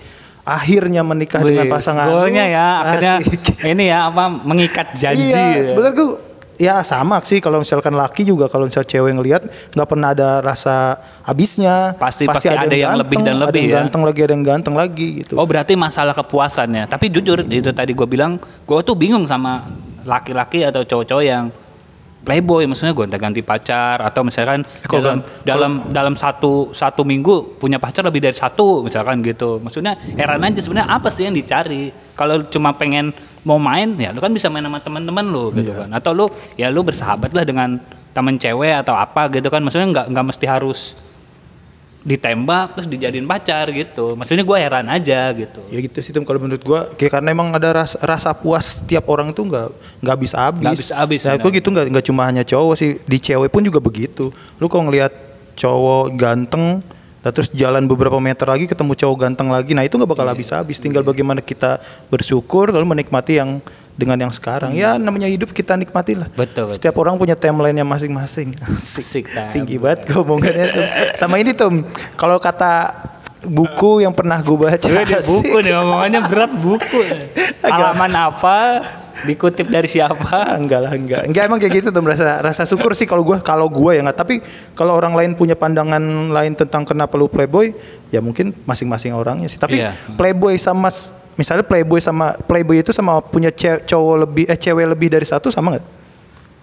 akhirnya 0.44 1.00
menikah 1.00 1.41
dengan 1.41 1.64
Wih, 1.67 1.73
pasangan. 1.73 2.06
goalnya 2.06 2.44
lu. 2.44 2.55
ya 2.55 2.67
akhirnya 2.85 3.14
Asik. 3.25 3.43
ini 3.73 3.85
ya 3.88 3.99
apa 4.12 4.25
mengikat 4.29 4.93
janji. 4.93 5.32
Iya, 5.32 5.43
ya. 5.56 5.62
sebenarnya 5.73 5.94
gue 5.96 6.08
ya 6.55 6.75
sama 6.87 7.19
sih 7.26 7.43
kalau 7.43 7.58
misalkan 7.58 7.96
laki 7.96 8.23
juga 8.23 8.46
kalau 8.46 8.70
misal 8.70 8.87
cewek 8.87 9.11
ngelihat 9.19 9.43
nggak 9.75 9.88
pernah 9.88 10.12
ada 10.12 10.44
rasa 10.44 11.00
habisnya. 11.25 11.96
Pasti- 11.96 12.29
pasti 12.29 12.52
ada 12.52 12.70
yang 12.70 13.00
lebih 13.00 13.25
dan 13.25 13.41
ada 13.41 13.49
lebih 13.49 13.61
yang 13.67 13.73
ya. 13.73 13.76
ganteng 13.82 14.02
lagi, 14.05 14.20
ada 14.20 14.32
yang 14.37 14.44
ganteng 14.44 14.75
lagi 14.76 15.06
gitu. 15.25 15.35
Oh 15.41 15.49
berarti 15.49 15.75
masalah 15.75 16.12
kepuasannya. 16.12 16.87
Tapi 16.87 17.08
jujur 17.08 17.43
itu 17.49 17.73
tadi 17.73 17.96
gue 17.96 18.06
bilang, 18.06 18.37
gue 18.38 18.79
tuh 18.85 18.94
bingung 18.94 19.25
sama 19.25 19.64
laki-laki 20.05 20.61
atau 20.62 20.85
cowok-cowok 20.85 21.25
yang 21.25 21.49
playboy, 22.25 22.65
maksudnya 22.65 22.91
gonta-ganti 22.91 23.44
pacar 23.44 24.00
atau 24.00 24.25
misalkan 24.25 24.65
kalau 24.82 25.00
dalam 25.05 25.21
gan- 25.21 25.44
dalam 25.44 25.73
dalam 25.93 26.15
satu 26.17 26.73
satu 26.73 27.05
minggu 27.05 27.61
punya 27.61 27.76
pacar 27.76 28.00
lebih 28.03 28.25
dari 28.25 28.32
satu, 28.32 28.81
misalkan 28.81 29.21
gitu. 29.21 29.61
Maksudnya 29.61 29.94
heran 30.17 30.41
aja 30.41 30.59
sebenarnya 30.59 30.88
apa 30.88 31.12
sih 31.12 31.29
yang 31.29 31.37
dicari? 31.37 31.93
Kalau 32.17 32.41
cuma 32.44 32.73
pengen 32.73 33.12
mau 33.44 33.61
main, 33.61 33.93
ya 33.94 34.11
lu 34.11 34.19
kan 34.19 34.32
bisa 34.32 34.49
main 34.49 34.65
sama 34.65 34.81
teman-teman 34.81 35.23
lu 35.23 35.53
gitu 35.53 35.69
Iya. 35.69 35.85
kan. 35.85 35.91
Atau 35.93 36.11
lu 36.11 36.26
ya 36.56 36.73
lu 36.73 36.81
bersahabat 36.81 37.31
lah 37.31 37.44
dengan 37.44 37.76
temen 38.11 38.35
cewek 38.35 38.81
atau 38.81 38.97
apa 38.97 39.29
gitu 39.29 39.47
kan. 39.47 39.61
Maksudnya 39.61 39.93
nggak 39.93 40.06
nggak 40.09 40.25
mesti 40.25 40.47
harus 40.49 40.97
ditembak 42.05 42.77
terus 42.77 42.89
dijadiin 42.89 43.25
pacar 43.25 43.73
gitu. 43.73 44.12
Maksudnya 44.12 44.45
gue 44.45 44.59
heran 44.61 44.87
aja 44.93 45.33
gitu. 45.33 45.65
Ya 45.73 45.81
gitu 45.81 45.99
sih 46.05 46.12
Tom 46.12 46.29
kalau 46.29 46.37
menurut 46.37 46.61
gua 46.61 46.93
kayak 46.93 47.19
karena 47.19 47.33
emang 47.33 47.49
ada 47.56 47.85
rasa, 47.85 47.97
rasa 48.05 48.31
puas 48.37 48.85
tiap 48.85 49.09
orang 49.09 49.33
itu 49.33 49.41
nggak 49.41 49.69
nggak 50.05 50.19
bisa 50.21 50.37
habis. 50.37 50.65
Nggak 50.69 50.79
bisa 50.85 50.95
habis, 51.01 51.21
Nah, 51.25 51.41
gua 51.41 51.51
gitu 51.51 51.69
nggak 51.73 51.87
nggak 51.97 52.05
cuma 52.05 52.23
hanya 52.29 52.45
cowok 52.45 52.75
sih 52.77 53.01
di 53.09 53.19
cewek 53.19 53.49
pun 53.49 53.65
juga 53.65 53.81
begitu. 53.81 54.29
Lu 54.61 54.69
kalau 54.69 54.93
ngelihat 54.93 55.17
cowok 55.56 56.12
ganteng 56.15 56.85
Nah, 57.25 57.33
terus 57.33 57.49
jalan 57.56 57.89
beberapa 57.89 58.21
meter 58.21 58.45
lagi 58.45 58.69
ketemu 58.69 58.93
cowok 58.93 59.17
ganteng 59.17 59.49
lagi. 59.49 59.73
Nah, 59.73 59.81
itu 59.81 59.97
nggak 59.97 60.12
bakal 60.12 60.29
Iya. 60.29 60.37
habis-habis. 60.37 60.77
Tinggal 60.77 61.01
bagaimana 61.01 61.41
kita 61.41 61.81
bersyukur 62.12 62.69
lalu 62.69 62.85
menikmati 62.85 63.41
yang 63.41 63.65
dengan 63.94 64.19
yang 64.19 64.32
sekarang. 64.35 64.75
Ya 64.75 64.99
namanya 64.99 65.31
hidup 65.31 65.55
kita 65.55 65.79
nikmati 65.79 66.19
lah. 66.19 66.26
Betul, 66.35 66.70
betul. 66.70 66.76
Setiap 66.76 66.94
orang 66.99 67.14
punya 67.14 67.38
timeline-nya 67.38 67.87
masing-masing. 67.87 68.50
Asik. 68.75 69.31
Tinggi 69.55 69.79
banget 69.79 70.11
gue 70.11 70.19
omongannya 70.19 70.67
Tom. 70.75 70.87
Sama 71.14 71.38
ini 71.38 71.55
Tom, 71.55 71.87
kalau 72.19 72.43
kata 72.43 72.91
buku 73.46 74.02
yang 74.02 74.12
pernah 74.17 74.41
gue 74.43 74.56
baca. 74.56 74.76
Gue 74.82 75.05
di 75.05 75.14
buku 75.20 75.56
nih 75.62 75.75
omongannya 75.79 76.20
berat 76.26 76.52
buku. 76.58 77.00
Halaman 77.62 78.12
apa? 78.12 78.58
Dikutip 79.25 79.70
dari 79.70 79.88
siapa? 79.88 80.44
Enggak 80.61 80.85
lah 80.85 80.93
enggak 80.93 81.24
enggak 81.31 81.43
emang 81.48 81.56
kayak 81.56 81.81
gitu 81.81 81.89
tuh 81.89 82.03
rasa 82.05 82.44
rasa 82.44 82.69
syukur 82.69 82.93
sih 82.93 83.08
kalau 83.08 83.24
gue 83.24 83.41
kalau 83.41 83.72
gue 83.72 83.96
ya 83.96 84.05
nggak 84.05 84.19
tapi 84.20 84.44
kalau 84.77 84.93
orang 84.93 85.17
lain 85.17 85.32
punya 85.32 85.56
pandangan 85.56 86.03
lain 86.29 86.53
tentang 86.53 86.84
kenapa 86.84 87.17
lu 87.17 87.31
playboy 87.31 87.72
ya 88.13 88.20
mungkin 88.20 88.53
masing-masing 88.69 89.17
orangnya 89.17 89.48
sih 89.48 89.56
tapi 89.56 89.81
Iya. 89.81 89.96
playboy 90.20 90.60
sama 90.60 90.93
misalnya 91.34 91.62
playboy 91.62 91.98
sama 91.98 92.34
playboy 92.38 92.79
itu 92.79 92.91
sama 92.91 93.19
punya 93.20 93.50
cowok 93.81 94.17
lebih 94.20 94.44
eh 94.46 94.55
cewek 94.55 94.86
lebih 94.88 95.08
dari 95.08 95.24
satu 95.24 95.48
sama 95.48 95.74
nggak 95.74 95.86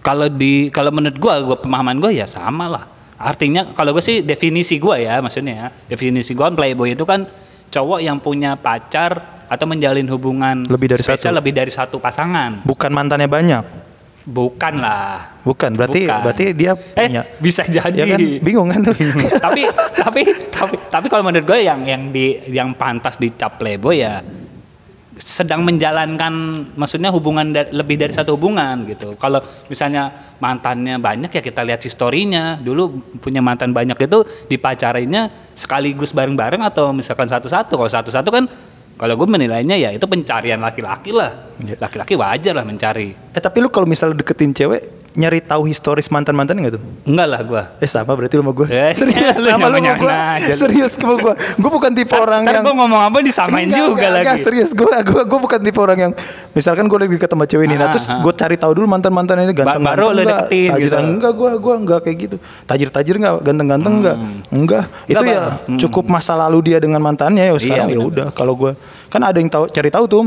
Kalau 0.00 0.26
di 0.26 0.66
kalau 0.68 0.90
menurut 0.90 1.14
gua, 1.14 1.38
gua 1.40 1.54
pemahaman 1.56 1.94
gua 1.96 2.10
ya 2.10 2.26
sama 2.26 2.66
lah. 2.66 2.84
Artinya 3.16 3.70
kalau 3.70 3.92
gue 3.92 4.02
sih 4.02 4.18
definisi 4.18 4.74
gua 4.76 4.98
ya 4.98 5.18
maksudnya 5.18 5.54
ya. 5.54 5.66
Definisi 5.86 6.34
gua 6.34 6.50
playboy 6.50 6.92
itu 6.92 7.04
kan 7.04 7.22
cowok 7.68 8.02
yang 8.02 8.18
punya 8.18 8.56
pacar 8.56 9.14
atau 9.46 9.62
menjalin 9.64 10.02
hubungan 10.08 10.66
Lebih 10.66 10.90
dari 10.90 10.98
spesial 10.98 11.30
satu. 11.30 11.38
lebih 11.38 11.52
dari 11.52 11.70
satu 11.70 11.96
pasangan. 11.98 12.60
bukan 12.62 12.90
mantannya 12.90 13.28
banyak 13.28 13.64
Bukan 14.22 14.78
lah. 14.78 15.38
bukan 15.42 15.70
berarti 15.72 16.02
Bukan. 16.02 16.18
berarti 16.20 16.44
dia 16.52 16.72
Eh, 16.94 17.06
punya 17.06 17.22
bisa 17.38 17.62
jadi. 17.62 17.90
ya 17.92 18.04
kan 18.08 18.20
bingung 18.38 18.68
kan 18.68 18.80
tuh 18.86 18.94
tapi 19.36 19.62
tapi 19.92 20.20
tapi 20.48 20.74
tapi 20.88 21.06
kalau 21.06 21.22
menurut 21.22 21.42
gue 21.44 21.58
yang 21.60 21.82
yang 21.82 22.02
di 22.08 22.38
yang 22.48 22.70
pantas 22.72 23.18
dicap 23.18 23.54
playboy 23.54 23.98
ya 23.98 24.18
sedang 25.22 25.62
menjalankan 25.62 26.34
maksudnya 26.74 27.14
hubungan 27.14 27.54
da- 27.54 27.70
lebih 27.70 27.94
dari 27.94 28.10
satu 28.10 28.34
hubungan 28.34 28.82
gitu. 28.90 29.14
Kalau 29.14 29.38
misalnya 29.70 30.34
mantannya 30.42 30.98
banyak 30.98 31.30
ya 31.30 31.42
kita 31.42 31.62
lihat 31.62 31.78
historinya. 31.86 32.58
Dulu 32.58 33.14
punya 33.22 33.38
mantan 33.38 33.70
banyak 33.70 33.94
itu 33.94 34.26
dipacarinya 34.50 35.30
sekaligus 35.54 36.10
bareng-bareng 36.10 36.66
atau 36.66 36.90
misalkan 36.90 37.30
satu-satu. 37.30 37.78
Kalau 37.78 37.90
satu-satu 37.90 38.28
kan 38.34 38.44
kalau 38.98 39.14
gue 39.14 39.28
menilainya 39.30 39.78
ya 39.78 39.94
itu 39.94 40.02
pencarian 40.10 40.58
laki-laki 40.58 41.14
lah. 41.14 41.30
Iya. 41.62 41.78
Laki-laki 41.78 42.18
wajar 42.18 42.52
lah 42.58 42.66
mencari. 42.66 43.14
eh 43.14 43.40
tapi 43.40 43.62
lu 43.62 43.70
kalau 43.70 43.86
misalnya 43.86 44.18
deketin 44.18 44.50
cewek 44.50 45.01
nyari 45.12 45.38
tahu 45.38 45.64
historis 45.64 46.08
mantan 46.08 46.32
mantan 46.32 46.56
nggak 46.56 46.74
tuh? 46.74 46.82
Enggak 47.04 47.26
lah 47.26 47.40
gua. 47.42 47.62
Eh 47.76 47.86
sama 47.86 48.12
berarti 48.12 48.34
lu 48.34 48.42
sama 48.42 48.52
gue. 48.54 48.66
Eh, 48.66 48.92
Serius 48.92 49.36
lu 49.36 49.46
sama 49.46 49.68
lu 49.68 49.76
sama 49.76 49.92
gue. 49.94 50.08
lu. 50.08 50.54
Serius 50.54 50.92
sama 50.94 51.14
gue. 51.16 51.34
Gue 51.54 51.70
bukan 51.70 51.90
tipe 51.90 52.12
orang 52.12 52.42
yang 52.42 52.62
gua 52.62 52.74
ngomong 52.74 53.02
apa 53.02 53.16
disamain 53.18 53.64
Enggak, 53.64 53.78
juga 53.78 53.92
enggak, 53.92 54.10
lagi. 54.10 54.24
enggak, 54.24 54.36
serius 54.40 54.70
gue 54.72 54.88
gue 54.88 55.22
gue 55.22 55.38
bukan 55.38 55.60
tipe 55.60 55.78
orang 55.78 55.98
yang 56.00 56.12
misalkan 56.52 56.84
gue 56.84 56.98
lagi 56.98 57.16
ketemu 57.18 57.44
cewek 57.44 57.64
ini, 57.64 57.74
nah 57.74 57.86
Ah, 57.86 57.92
terus 57.92 58.06
ah. 58.06 58.18
gue 58.18 58.32
cari 58.32 58.56
tahu 58.56 58.72
dulu 58.72 58.86
mantan 58.86 59.12
mantan 59.12 59.36
ini 59.38 59.52
ganteng 59.52 59.80
baru 59.80 60.08
ganteng 60.08 60.08
lu 60.08 60.20
enggak, 60.22 60.40
deketin 60.42 60.68
tajir 60.70 60.82
gitu. 60.82 60.96
enggak 60.98 61.32
gue 61.32 61.50
gue 61.56 61.74
enggak 61.76 62.00
kayak 62.00 62.16
gitu, 62.18 62.36
tajir 62.64 62.88
tajir 62.88 63.14
enggak, 63.16 63.34
ganteng 63.42 63.68
ganteng 63.68 63.94
enggak, 63.98 64.16
enggak, 64.48 64.84
itu 65.06 65.18
Enggak, 65.18 65.28
ya. 65.28 65.42
Hmm. 65.62 65.78
cukup 65.78 66.04
masa 66.08 66.32
lalu 66.34 66.58
dia 66.64 66.78
dengan 66.78 66.98
mantannya 66.98 67.44
ya 67.44 67.54
sekarang 67.54 67.88
ya 67.88 67.98
benar. 67.98 68.08
udah 68.08 68.26
kalau 68.30 68.54
gue 68.54 68.72
kan 69.06 69.20
ada 69.20 69.36
yang 69.36 69.48
tahu 69.48 69.68
cari 69.68 69.88
tahu 69.88 70.04
tuh 70.06 70.22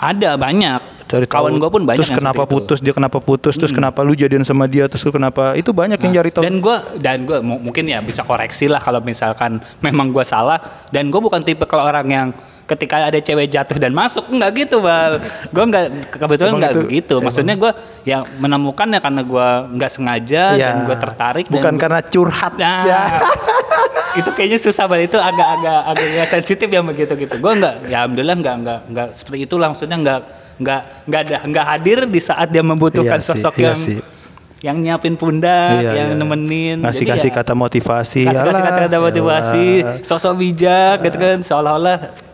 Ada 0.00 0.34
banyak. 0.34 0.80
cari 1.00 1.24
tahu 1.24 1.40
Kawan 1.40 1.56
gua 1.56 1.70
pun 1.70 1.82
banyak 1.82 2.04
terus 2.04 2.12
kenapa 2.12 2.44
seperti 2.44 2.52
itu. 2.52 2.56
putus 2.60 2.78
dia 2.78 2.92
kenapa 2.92 3.16
putus 3.18 3.54
terus 3.56 3.72
kenapa 3.72 4.04
lu 4.04 4.12
jadian 4.12 4.44
sama 4.44 4.64
dia 4.66 4.84
terus 4.84 5.00
lu 5.00 5.10
kenapa 5.10 5.56
itu 5.56 5.72
banyak 5.72 5.96
yang 5.96 6.12
cari 6.12 6.28
tahu 6.28 6.44
Dan 6.44 6.60
gue 6.60 6.76
dan 6.98 7.24
gue 7.24 7.38
mungkin 7.40 7.84
ya 7.86 7.98
bisa 7.98 8.20
koreksi 8.22 8.66
lah 8.66 8.76
kalau 8.76 9.00
misalkan 9.00 9.56
memang 9.80 10.08
gue 10.08 10.20
salah. 10.22 10.60
Dan 10.86 11.08
gue 11.08 11.16
bukan 11.18 11.40
tipe 11.40 11.64
kalau 11.64 11.82
orang 11.82 12.04
yang 12.06 12.28
ketika 12.62 13.00
ada 13.02 13.16
cewek 13.16 13.48
jatuh 13.48 13.78
dan 13.78 13.90
masuk 13.90 14.28
nggak 14.28 14.50
gitu 14.58 14.78
bal. 14.78 15.16
Gue 15.48 15.64
nggak 15.66 15.84
kebetulan 16.12 16.52
nggak 16.54 16.72
itu- 16.72 16.82
begitu. 16.84 17.14
Maksudnya 17.18 17.56
gue 17.56 17.72
yang 18.04 18.28
menemukannya 18.36 19.00
karena 19.00 19.22
gue 19.24 19.48
nggak 19.74 19.90
sengaja 19.90 20.42
dan 20.52 20.60
Ya, 20.60 20.84
gue 20.84 20.96
tertarik. 20.98 21.46
dan 21.46 21.54
bukan 21.56 21.72
gua- 21.72 21.80
karena 21.80 22.00
curhat 22.04 22.52
Nah, 22.54 22.84
ya 22.84 23.00
itu 24.18 24.30
kayaknya 24.34 24.58
susah 24.58 24.84
banget 24.90 25.14
itu 25.14 25.18
agak-agak 25.18 25.80
agak 25.94 26.26
sensitif 26.26 26.68
ya 26.68 26.80
begitu 26.82 27.12
gitu. 27.14 27.34
Gue 27.38 27.52
nggak, 27.54 27.74
ya 27.86 28.02
alhamdulillah 28.04 28.36
nggak 28.42 28.56
nggak 28.62 28.80
nggak 28.90 29.08
seperti 29.14 29.38
itu 29.46 29.54
lah. 29.54 29.70
Maksudnya 29.70 29.96
nggak 30.02 30.20
nggak 30.58 30.80
nggak 31.06 31.20
ada 31.22 31.36
nggak 31.46 31.66
hadir 31.70 31.98
di 32.10 32.20
saat 32.20 32.50
dia 32.50 32.66
membutuhkan 32.66 33.22
Iya 33.22 33.24
sih, 33.24 33.30
sosok 33.30 33.54
iya 33.56 33.66
yang 33.70 33.78
sih. 33.78 33.98
yang 34.58 34.76
nyiapin 34.82 35.14
pundak, 35.14 35.70
Iya, 35.70 35.90
yang 35.94 36.08
iya. 36.12 36.18
nemenin, 36.18 36.76
ngasih 36.82 37.06
Jadi 37.06 37.12
kasih 37.14 37.30
ya, 37.30 37.36
kata 37.38 37.52
motivasi 37.54 38.22
kasih 38.26 38.42
kasih 38.42 38.58
Alah, 38.58 38.66
kata-kata 38.74 38.98
motivasi, 38.98 39.66
sosok 40.02 40.34
bijak 40.34 40.98
gitu 41.06 41.14
kan, 41.14 41.38
seolah-olah 41.46 42.26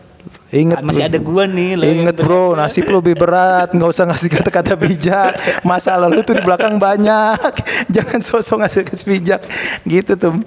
Ingat 0.53 0.85
masih 0.85 1.01
bro. 1.01 1.09
ada 1.09 1.19
gua 1.19 1.43
nih. 1.49 1.71
lo 1.73 1.83
Ingat 1.83 2.17
bro, 2.21 2.53
nasib 2.53 2.85
lu 2.85 3.01
lebih 3.01 3.17
berat, 3.17 3.73
nggak 3.73 3.89
usah 3.89 4.05
ngasih 4.05 4.29
kata-kata 4.29 4.77
bijak. 4.77 5.33
Masalah 5.65 6.05
lu 6.05 6.21
tuh 6.21 6.37
di 6.37 6.43
belakang 6.45 6.77
banyak. 6.77 7.39
Jangan 7.95 8.19
sosok 8.21 8.61
ngasih 8.61 8.85
kata 8.85 9.03
bijak. 9.09 9.41
Gitu 9.81 10.13
tuh. 10.13 10.37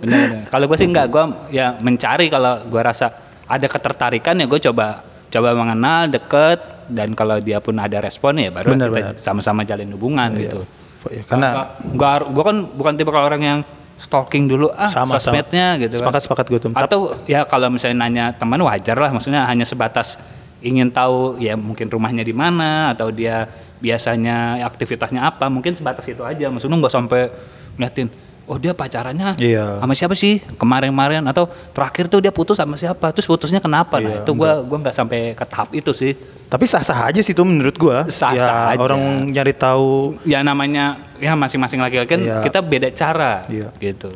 Kalau 0.48 0.64
gue 0.70 0.78
sih 0.78 0.86
enggak, 0.86 1.06
gue 1.10 1.24
ya 1.50 1.74
mencari 1.82 2.30
kalau 2.30 2.62
gue 2.70 2.78
rasa 2.78 3.10
ada 3.48 3.66
ketertarikan 3.66 4.38
ya 4.38 4.46
gue 4.46 4.60
coba 4.70 5.02
coba 5.28 5.48
mengenal, 5.56 6.08
deket 6.08 6.60
dan 6.88 7.12
kalau 7.12 7.36
dia 7.42 7.60
pun 7.60 7.76
ada 7.76 8.00
respon 8.00 8.40
ya 8.40 8.48
baru 8.48 8.72
Benar, 8.72 8.88
kita 8.88 9.12
sama-sama 9.20 9.66
jalin 9.66 9.92
hubungan 9.92 10.32
gitu. 10.38 10.64
Ya, 11.08 11.22
karena 11.24 11.78
Gua 11.94 12.20
gue 12.26 12.44
kan 12.44 12.56
bukan 12.74 12.92
tipe 12.98 13.12
orang 13.12 13.42
yang 13.42 13.58
stalking 13.98 14.46
dulu 14.46 14.70
ah 14.70 14.86
sama 14.86 15.18
sosmednya 15.18 15.74
sama. 15.74 15.82
gitu 15.82 15.94
kan. 15.98 16.02
Sepakat 16.06 16.22
sepakat 16.22 16.46
gue 16.48 16.60
tuh. 16.62 16.70
Atau 16.72 17.18
ya 17.26 17.42
kalau 17.42 17.66
misalnya 17.68 18.06
nanya 18.06 18.24
teman 18.30 18.62
wajar 18.62 18.94
lah, 18.94 19.10
maksudnya 19.10 19.42
hanya 19.50 19.66
sebatas 19.66 20.16
ingin 20.62 20.90
tahu 20.94 21.38
ya 21.42 21.58
mungkin 21.58 21.90
rumahnya 21.90 22.22
di 22.22 22.34
mana 22.34 22.94
atau 22.94 23.10
dia 23.10 23.50
biasanya 23.82 24.62
aktivitasnya 24.62 25.26
apa, 25.26 25.50
mungkin 25.50 25.74
sebatas 25.74 26.06
itu 26.06 26.22
aja. 26.22 26.46
Maksudnya 26.46 26.78
nggak 26.78 26.94
sampai 26.94 27.26
ngeliatin, 27.74 28.08
oh 28.48 28.56
dia 28.56 28.72
pacarannya 28.72 29.36
Iya. 29.36 29.78
sama 29.78 29.92
siapa 29.92 30.14
sih 30.16 30.40
kemarin-kemarin 30.56 31.20
atau 31.28 31.46
terakhir 31.70 32.08
tuh 32.08 32.18
dia 32.18 32.32
putus 32.32 32.56
sama 32.56 32.74
siapa, 32.74 33.12
terus 33.12 33.28
putusnya 33.28 33.60
kenapa? 33.60 34.00
Iya, 34.00 34.08
nah 34.08 34.14
itu 34.24 34.30
gua 34.32 34.64
gua 34.64 34.78
nggak 34.82 34.96
sampai 34.96 35.36
ke 35.36 35.44
tahap 35.44 35.68
itu 35.70 35.92
sih. 35.92 36.16
Tapi 36.48 36.64
sah-sah 36.64 37.12
aja 37.12 37.20
sih 37.20 37.36
tuh 37.36 37.44
menurut 37.44 37.76
gua. 37.76 38.08
Sah-sah 38.08 38.72
ya, 38.72 38.74
aja. 38.74 38.80
Orang 38.80 39.28
nyari 39.28 39.52
tahu. 39.52 40.16
Ya 40.24 40.40
namanya 40.40 40.96
ya 41.20 41.36
masing-masing 41.36 41.78
laki-laki 41.78 42.08
kan 42.08 42.20
Iya. 42.24 42.40
kita 42.40 42.58
beda 42.64 42.88
cara 42.90 43.44
Iya. 43.46 43.68
gitu. 43.76 44.08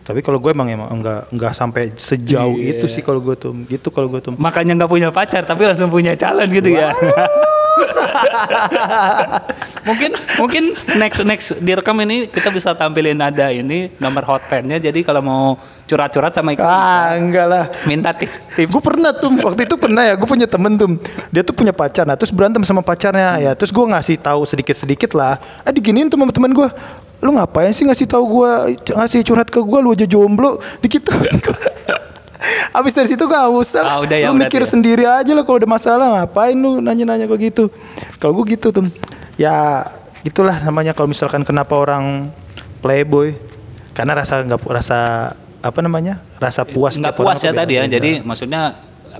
Tapi 0.00 0.26
kalau 0.26 0.42
gue 0.42 0.50
emang 0.50 0.66
emang 0.66 0.90
enggak 0.90 1.30
enggak 1.30 1.52
sampai 1.54 1.94
sejauh 1.94 2.58
Iya. 2.58 2.78
itu 2.78 2.86
sih 2.86 2.98
kalau 2.98 3.18
gue 3.18 3.34
tuh. 3.34 3.54
Gitu 3.66 3.90
kalau 3.90 4.06
gue 4.06 4.18
tuh. 4.18 4.34
Makanya 4.34 4.74
nggak 4.74 4.90
punya 4.90 5.08
pacar 5.10 5.42
tapi 5.42 5.66
langsung 5.66 5.86
punya 5.86 6.14
calon 6.14 6.46
gitu 6.50 6.70
ya. 6.70 6.90
mungkin 9.88 10.10
mungkin 10.36 10.64
next 11.00 11.24
next 11.24 11.48
direkam 11.64 11.96
ini 12.04 12.28
kita 12.28 12.52
bisa 12.52 12.76
tampilin 12.76 13.16
ada 13.16 13.48
ini 13.48 13.88
nomor 13.96 14.28
hotline-nya 14.28 14.76
jadi 14.78 15.00
kalau 15.00 15.24
mau 15.24 15.44
curhat-curhat 15.88 16.30
sama 16.30 16.54
Ika 16.54 16.62
Ah, 16.62 17.18
enggak 17.18 17.46
lah. 17.50 17.64
minta 17.90 18.14
tips-tips. 18.14 18.70
Gue 18.70 18.82
pernah 18.82 19.10
tuh 19.10 19.34
waktu 19.42 19.66
itu 19.66 19.74
pernah 19.74 20.06
ya 20.06 20.14
gue 20.14 20.28
punya 20.28 20.46
temen 20.46 20.78
tuh. 20.78 21.02
Dia 21.34 21.42
tuh 21.42 21.50
punya 21.50 21.74
pacar. 21.74 22.06
Nah 22.06 22.14
terus 22.14 22.30
berantem 22.30 22.62
sama 22.62 22.78
pacarnya. 22.78 23.42
Ya 23.42 23.52
terus 23.58 23.74
gue 23.74 23.82
ngasih 23.82 24.22
tahu 24.22 24.46
sedikit 24.46 24.78
sedikit 24.78 25.10
lah. 25.18 25.42
Ah 25.66 25.74
diginiin 25.74 26.06
tuh 26.06 26.14
sama 26.14 26.30
teman 26.30 26.54
gue 26.54 26.68
lu 27.20 27.36
ngapain 27.36 27.68
sih 27.74 27.84
ngasih 27.84 28.08
tahu 28.08 28.40
gue 28.40 28.80
ngasih 28.96 29.20
curhat 29.20 29.52
ke 29.52 29.60
gue 29.60 29.78
lu 29.82 29.90
aja 29.92 30.06
jomblo. 30.06 30.62
Dikit 30.78 31.10
Abis 32.76 32.92
dari 32.96 33.08
situ 33.10 33.24
gak 33.28 33.46
usah 33.52 33.84
lah. 33.84 33.92
Ah, 33.96 33.98
udah 34.00 34.16
ya 34.16 34.28
lu 34.32 34.40
mikir 34.40 34.62
ya. 34.64 34.68
sendiri 34.68 35.04
aja 35.04 35.32
lah 35.36 35.44
kalau 35.44 35.58
ada 35.60 35.68
masalah 35.68 36.06
ngapain 36.20 36.56
lu 36.56 36.80
nanya-nanya 36.80 37.28
kok 37.28 37.38
gitu. 37.40 37.64
Kalau 38.16 38.32
gue 38.40 38.56
gitu 38.56 38.72
tuh. 38.72 38.88
Ya 39.36 39.84
itulah 40.24 40.60
namanya 40.60 40.92
kalau 40.92 41.08
misalkan 41.08 41.44
kenapa 41.44 41.76
orang 41.76 42.28
playboy 42.84 43.36
karena 43.96 44.16
rasa 44.16 44.44
nggak 44.44 44.60
rasa 44.68 44.98
apa 45.60 45.80
namanya 45.84 46.20
rasa 46.40 46.64
puas 46.64 46.96
nggak 46.96 47.16
puas 47.20 47.40
ya 47.40 47.52
tadi 47.52 47.76
ya 47.76 47.84
beda-beda. 47.84 47.96
jadi 48.00 48.10
maksudnya 48.24 48.60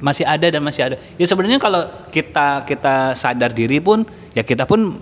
masih 0.01 0.25
ada 0.25 0.47
dan 0.49 0.63
masih 0.65 0.83
ada 0.89 0.97
ya 1.21 1.27
sebenarnya 1.29 1.61
kalau 1.61 1.85
kita 2.09 2.65
kita 2.65 3.13
sadar 3.13 3.53
diri 3.53 3.77
pun 3.81 4.09
ya 4.33 4.41
kita 4.41 4.65
pun 4.65 4.97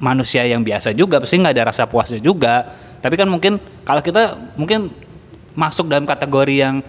manusia 0.00 0.46
yang 0.48 0.64
biasa 0.64 0.96
juga 0.96 1.20
pasti 1.20 1.36
nggak 1.36 1.54
ada 1.58 1.64
rasa 1.68 1.84
puasnya 1.84 2.22
juga 2.22 2.72
tapi 3.04 3.20
kan 3.20 3.28
mungkin 3.28 3.60
kalau 3.84 4.00
kita 4.00 4.36
mungkin 4.56 4.88
masuk 5.52 5.90
dalam 5.90 6.08
kategori 6.08 6.54
yang 6.54 6.80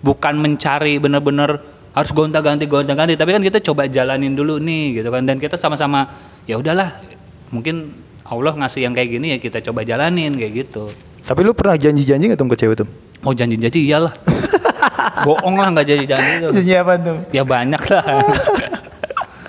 bukan 0.00 0.34
mencari 0.38 0.98
benar-benar 1.02 1.58
harus 1.94 2.10
gonta-ganti 2.14 2.70
gonta-ganti 2.70 3.18
tapi 3.18 3.34
kan 3.34 3.42
kita 3.42 3.58
coba 3.58 3.90
jalanin 3.90 4.38
dulu 4.38 4.62
nih 4.62 5.02
gitu 5.02 5.08
kan 5.10 5.26
dan 5.26 5.42
kita 5.42 5.58
sama-sama 5.58 6.06
ya 6.46 6.54
udahlah 6.54 6.94
mungkin 7.50 7.90
Allah 8.28 8.54
ngasih 8.54 8.86
yang 8.86 8.94
kayak 8.94 9.08
gini 9.18 9.26
ya 9.34 9.38
kita 9.40 9.58
coba 9.64 9.82
jalanin 9.82 10.36
kayak 10.36 10.52
gitu 10.66 10.86
Tapi 11.28 11.44
lu 11.44 11.52
pernah 11.52 11.76
janji-janji 11.76 12.32
gak 12.32 12.38
tuh 12.40 12.48
ke 12.48 12.56
cewek 12.56 12.76
tuh? 12.84 12.88
mau 13.18 13.34
janji-janji 13.34 13.82
iyalah 13.90 14.14
bohong 15.26 15.58
lah 15.58 15.68
nggak 15.74 15.86
janji-janji 15.90 16.30
itu 16.38 16.48
Janji 16.62 16.72
apa 16.78 16.92
tuh? 17.02 17.16
Ya 17.34 17.42
banyak 17.42 17.82
lah. 17.90 18.04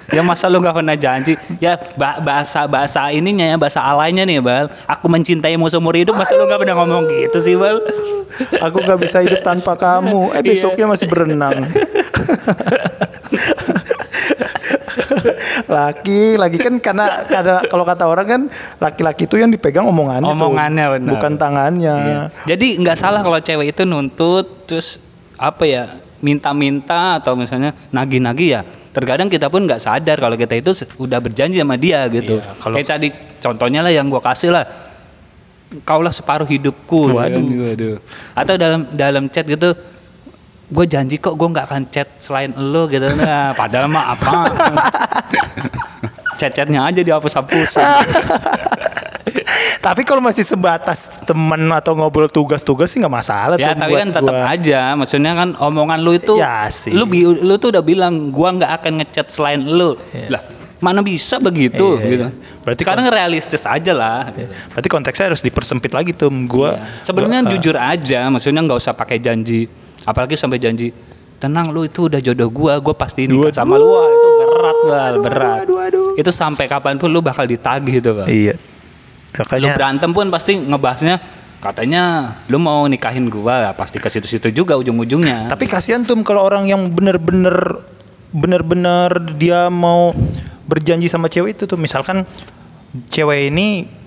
ya 0.10 0.22
masa 0.22 0.46
lu 0.48 0.60
nggak 0.60 0.76
pernah 0.76 0.96
janji? 0.96 1.34
Ya 1.58 1.78
ba- 1.96 2.20
bahasa 2.20 2.66
bahasa 2.66 3.10
ininya 3.10 3.46
ya 3.46 3.56
bahasa 3.56 3.82
alainya 3.82 4.24
nih 4.24 4.40
bal. 4.40 4.68
Aku 4.86 5.06
mencintaimu 5.08 5.66
seumur 5.68 5.94
hidup. 5.94 6.14
Masa 6.14 6.36
lu 6.36 6.46
nggak 6.46 6.62
pernah 6.62 6.76
ngomong 6.80 7.06
gitu 7.08 7.38
sih 7.40 7.56
bal? 7.56 7.80
Aku 8.62 8.86
gak 8.86 9.02
bisa 9.02 9.26
hidup 9.26 9.42
tanpa 9.42 9.74
kamu. 9.74 10.30
Eh 10.38 10.46
besoknya 10.46 10.86
masih 10.86 11.10
berenang. 11.10 11.66
laki, 15.66 16.38
lagi 16.38 16.58
kan 16.58 16.74
karena 16.78 17.26
kada, 17.26 17.66
kalau 17.68 17.84
kata 17.84 18.06
orang 18.06 18.28
kan 18.28 18.42
laki-laki 18.78 19.26
itu 19.26 19.38
yang 19.38 19.50
dipegang 19.50 19.86
omongannya, 19.86 20.30
tuh, 20.30 20.38
Omongannya, 20.38 20.86
benar. 20.98 21.12
bukan 21.14 21.34
tangannya. 21.36 21.98
Jadi 22.46 22.78
nggak 22.82 22.98
salah 22.98 23.22
kalau 23.22 23.42
cewek 23.42 23.74
itu 23.74 23.84
nuntut 23.86 24.46
terus 24.66 24.98
apa 25.34 25.64
ya 25.66 25.84
minta-minta 26.20 27.18
atau 27.18 27.34
misalnya 27.34 27.74
nagih-nagih 27.90 28.50
ya. 28.50 28.62
Terkadang 28.90 29.30
kita 29.30 29.48
pun 29.48 29.70
nggak 29.70 29.78
sadar 29.78 30.18
kalau 30.18 30.34
kita 30.34 30.58
itu 30.58 30.74
udah 30.98 31.20
berjanji 31.22 31.62
sama 31.62 31.78
dia 31.78 32.10
gitu. 32.10 32.42
Iya, 32.42 32.52
kalau- 32.58 32.76
Kayak 32.76 32.88
tadi 32.90 33.08
contohnya 33.38 33.80
lah 33.86 33.94
yang 33.94 34.10
gua 34.10 34.20
kasih 34.20 34.50
lah. 34.50 34.66
Kaulah 35.86 36.10
separuh 36.10 36.50
hidupku. 36.50 37.14
Waduh. 37.14 37.38
Waduh. 37.40 37.98
Atau 38.34 38.58
dalam 38.58 38.90
dalam 38.90 39.30
chat 39.30 39.46
gitu 39.46 39.78
gue 40.70 40.86
janji 40.86 41.18
kok 41.18 41.34
gue 41.34 41.50
nggak 41.50 41.66
akan 41.66 41.82
chat 41.90 42.06
selain 42.22 42.54
lo 42.54 42.86
gitu 42.86 43.10
nah 43.18 43.50
padahal 43.58 43.90
mah 43.90 44.14
apa 44.14 44.34
chat-chatnya 46.40 46.86
aja 46.86 47.02
dihapus-hapus 47.02 47.82
Tapi 49.80 50.04
kalau 50.04 50.20
masih 50.20 50.44
sebatas 50.44 51.24
teman 51.24 51.64
atau 51.72 51.96
ngobrol 51.96 52.28
tugas-tugas 52.28 52.92
sih 52.92 53.00
nggak 53.00 53.16
masalah 53.16 53.56
ya 53.56 53.72
tuh 53.72 53.80
tapi 53.80 53.94
kan 53.96 54.10
tetap 54.12 54.36
gua. 54.36 54.52
aja 54.52 54.82
maksudnya 54.94 55.32
kan 55.34 55.50
omongan 55.56 56.00
lu 56.00 56.12
itu 56.12 56.36
Ya 56.36 56.68
sih. 56.68 56.92
lu 56.92 57.08
lu 57.40 57.56
tuh 57.56 57.72
udah 57.72 57.80
bilang 57.80 58.28
gua 58.28 58.52
nggak 58.52 58.72
akan 58.76 58.92
ngechat 59.00 59.28
selain 59.30 59.64
lu 59.64 59.96
lah 60.28 60.42
mana 60.80 61.00
bisa 61.00 61.40
begitu 61.40 61.96
Iya, 61.96 62.08
gitu 62.08 62.26
iya. 62.26 62.36
Berarti 62.60 62.82
sekarang 62.84 63.06
realistis 63.08 63.64
aja 63.64 63.92
lah 63.92 64.28
Berarti 64.70 64.88
konteksnya 64.88 65.26
harus 65.28 65.40
dipersempit 65.40 65.92
lagi 65.92 66.12
tuh. 66.12 66.28
Gua 66.44 66.76
sebenarnya 66.98 67.40
gua- 67.42 67.52
jujur 67.54 67.76
aja 67.76 68.28
maksudnya 68.28 68.60
nggak 68.60 68.80
usah 68.80 68.92
pakai 68.92 69.18
janji 69.18 69.72
apalagi 70.02 70.36
sampai 70.36 70.56
janji 70.58 70.92
tenang 71.36 71.72
lu 71.72 71.84
itu 71.84 72.06
udah 72.06 72.20
jodoh 72.20 72.48
gua 72.50 72.76
gua 72.78 72.92
pasti 72.94 73.24
nikah 73.24 73.52
sama 73.54 73.76
lu 73.76 73.88
itu 73.88 74.28
berat 74.38 74.78
bal 74.84 75.14
berat 75.22 75.58
aduh, 75.64 75.80
aduh. 75.80 76.08
itu 76.16 76.28
sampai 76.30 76.68
kapan 76.68 76.96
pun 76.96 77.08
lu 77.08 77.20
bakal 77.20 77.44
ditagih 77.44 77.96
itu 77.98 78.12
bal 78.12 78.28
Iya. 78.28 78.60
Lu 79.30 79.46
Makanya 79.46 79.72
berantem 79.78 80.10
pun 80.12 80.28
pasti 80.34 80.58
ngebahasnya 80.58 81.22
katanya 81.60 82.36
lu 82.48 82.58
mau 82.58 82.88
nikahin 82.88 83.28
gua. 83.28 83.76
Pasti 83.76 84.00
ke 84.00 84.10
situ-situ 84.10 84.50
juga 84.52 84.80
ujung-ujungnya. 84.80 85.52
Tapi 85.52 85.66
kasihan 85.68 86.02
tuh 86.08 86.18
kalau 86.26 86.44
orang 86.48 86.66
yang 86.66 86.90
bener-bener 86.90 87.84
bener-bener 88.30 89.10
dia 89.38 89.68
mau 89.74 90.14
berjanji 90.70 91.10
sama 91.10 91.30
cewek 91.30 91.60
itu 91.60 91.64
tuh. 91.70 91.78
Misalkan 91.78 92.26
cewek 93.14 93.54
ini 93.54 93.99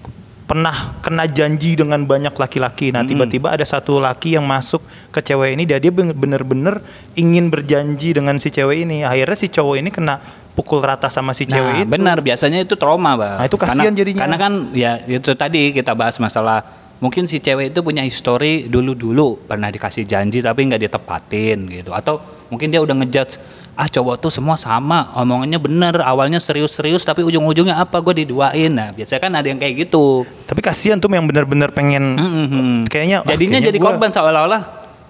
pernah 0.53 1.01
kena 1.01 1.25
janji 1.25 1.73
dengan 1.73 2.05
banyak 2.05 2.37
laki-laki. 2.37 2.93
Nah, 2.93 3.01
tiba-tiba 3.01 3.57
ada 3.57 3.65
satu 3.65 3.97
laki 3.97 4.37
yang 4.37 4.45
masuk 4.45 4.85
ke 5.09 5.25
cewek 5.25 5.57
ini 5.57 5.65
dia 5.65 5.81
dia 5.81 5.89
ben- 5.89 6.13
bener-bener 6.13 6.85
ingin 7.17 7.49
berjanji 7.49 8.13
dengan 8.13 8.37
si 8.37 8.53
cewek 8.53 8.85
ini. 8.85 9.01
Akhirnya 9.01 9.33
si 9.33 9.49
cowok 9.49 9.81
ini 9.81 9.89
kena 9.89 10.21
pukul 10.53 10.85
rata 10.85 11.09
sama 11.09 11.33
si 11.33 11.49
Nah, 11.49 11.57
cewek 11.57 11.75
itu. 11.81 11.89
benar 11.89 12.21
biasanya 12.21 12.61
itu 12.61 12.77
trauma, 12.77 13.17
Bang. 13.17 13.41
Nah, 13.41 13.49
itu 13.49 13.57
kasihan 13.57 13.97
jadinya. 13.97 14.29
Karena 14.29 14.37
kan 14.37 14.53
ya 14.77 15.01
itu 15.09 15.33
tadi 15.33 15.73
kita 15.73 15.97
bahas 15.97 16.21
masalah 16.21 16.61
mungkin 17.03 17.27
si 17.27 17.37
cewek 17.37 17.75
itu 17.75 17.83
punya 17.83 18.01
histori 18.01 18.71
dulu-dulu 18.71 19.43
pernah 19.43 19.69
dikasih 19.69 20.07
janji 20.07 20.39
tapi 20.39 20.65
nggak 20.65 20.79
ditepatin 20.81 21.67
gitu. 21.67 21.91
Atau 21.91 22.23
mungkin 22.47 22.71
dia 22.71 22.79
udah 22.79 22.95
ngejudge 22.95 23.43
ah 23.75 23.89
cowok 23.89 24.21
tuh 24.21 24.31
semua 24.31 24.55
sama, 24.55 25.11
omongannya 25.13 25.59
bener, 25.59 25.99
awalnya 25.99 26.39
serius-serius 26.39 27.03
tapi 27.03 27.21
ujung-ujungnya 27.21 27.75
apa 27.75 27.99
gue 27.99 28.23
diduain. 28.23 28.71
Nah, 28.71 28.93
biasanya 28.93 29.21
kan 29.21 29.33
ada 29.35 29.49
yang 29.49 29.57
kayak 29.57 29.75
gitu. 29.83 30.23
Tapi 30.47 30.61
kasihan 30.61 30.97
tuh 30.97 31.09
yang 31.09 31.27
bener-bener 31.27 31.73
pengen 31.73 32.15
Mhm. 32.15 32.87
kayaknya 32.87 33.21
ah, 33.21 33.27
Jadinya 33.27 33.59
kayaknya 33.59 33.61
jadi 33.67 33.79
gua- 33.81 33.87
korban 33.91 34.11
seolah-olah 34.13 34.63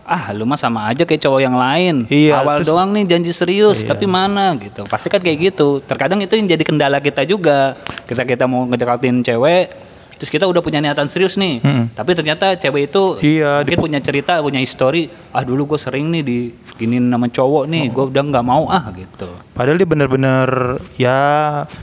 ah 0.03 0.35
lu 0.35 0.43
mah 0.43 0.57
sama 0.57 0.89
aja 0.89 1.05
kayak 1.05 1.21
cowok 1.21 1.41
yang 1.41 1.55
lain. 1.55 1.95
Iya, 2.09 2.41
Awal 2.41 2.63
terus- 2.63 2.69
doang 2.71 2.91
nih 2.91 3.05
janji 3.07 3.31
serius 3.31 3.85
tapi 3.85 4.09
mana 4.09 4.57
gitu. 4.57 4.83
Pasti 4.87 5.07
kan 5.07 5.21
kayak 5.21 5.53
gitu. 5.53 5.79
Terkadang 5.81 6.19
itu 6.19 6.33
yang 6.33 6.49
jadi 6.49 6.63
kendala 6.63 6.99
kita 6.99 7.23
juga. 7.23 7.77
Kita 8.03 8.25
kita 8.25 8.47
mau 8.47 8.65
ngedekatin 8.65 9.21
cewek 9.21 9.92
terus 10.23 10.31
kita 10.31 10.47
udah 10.47 10.63
punya 10.63 10.79
niatan 10.79 11.11
serius 11.11 11.35
nih. 11.35 11.59
Tapi 11.99 12.15
ternyata 12.15 12.55
cewek 12.55 12.95
itu 12.95 13.03
Iya, 13.19 13.67
mungkin 13.67 13.91
punya 13.91 13.99
cerita, 13.99 14.39
punya 14.39 14.63
histori. 14.63 15.11
Ah 15.35 15.43
dulu 15.43 15.75
gue 15.75 15.83
sering 15.83 16.15
nih 16.15 16.23
diginin 16.23 17.11
nama 17.11 17.27
cowok 17.27 17.67
nih, 17.67 17.91
gue 17.91 18.05
udah 18.07 18.23
nggak 18.31 18.47
mau 18.47 18.71
ah 18.71 18.87
gitu. 18.95 19.35
Padahal 19.51 19.83
dia 19.83 19.89
bener-bener 19.91 20.79
ya 20.95 21.19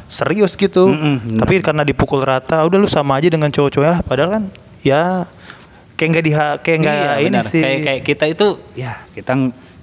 serius 0.08 0.56
gitu. 0.56 0.88
Mm-mm, 0.88 1.36
Tapi 1.36 1.60
karena 1.60 1.84
dipukul 1.84 2.24
rata, 2.24 2.64
udah 2.64 2.80
lu 2.80 2.88
sama 2.88 3.20
aja 3.20 3.28
dengan 3.28 3.52
cowok-cowoknya 3.52 3.92
lah. 3.92 4.02
Padahal 4.08 4.30
kan 4.40 4.44
ya 4.80 5.28
kayak 6.00 6.10
nggak 6.16 6.26
diha 6.32 6.48
kayak 6.64 6.78
nggak 6.80 6.96
Iya, 6.96 7.12
ini 7.20 7.28
benar. 7.36 7.44
sih. 7.44 7.60
Kayak 7.60 7.80
kayak 7.84 8.02
kita 8.08 8.26
itu 8.32 8.48
ya 8.80 9.04
kita 9.12 9.32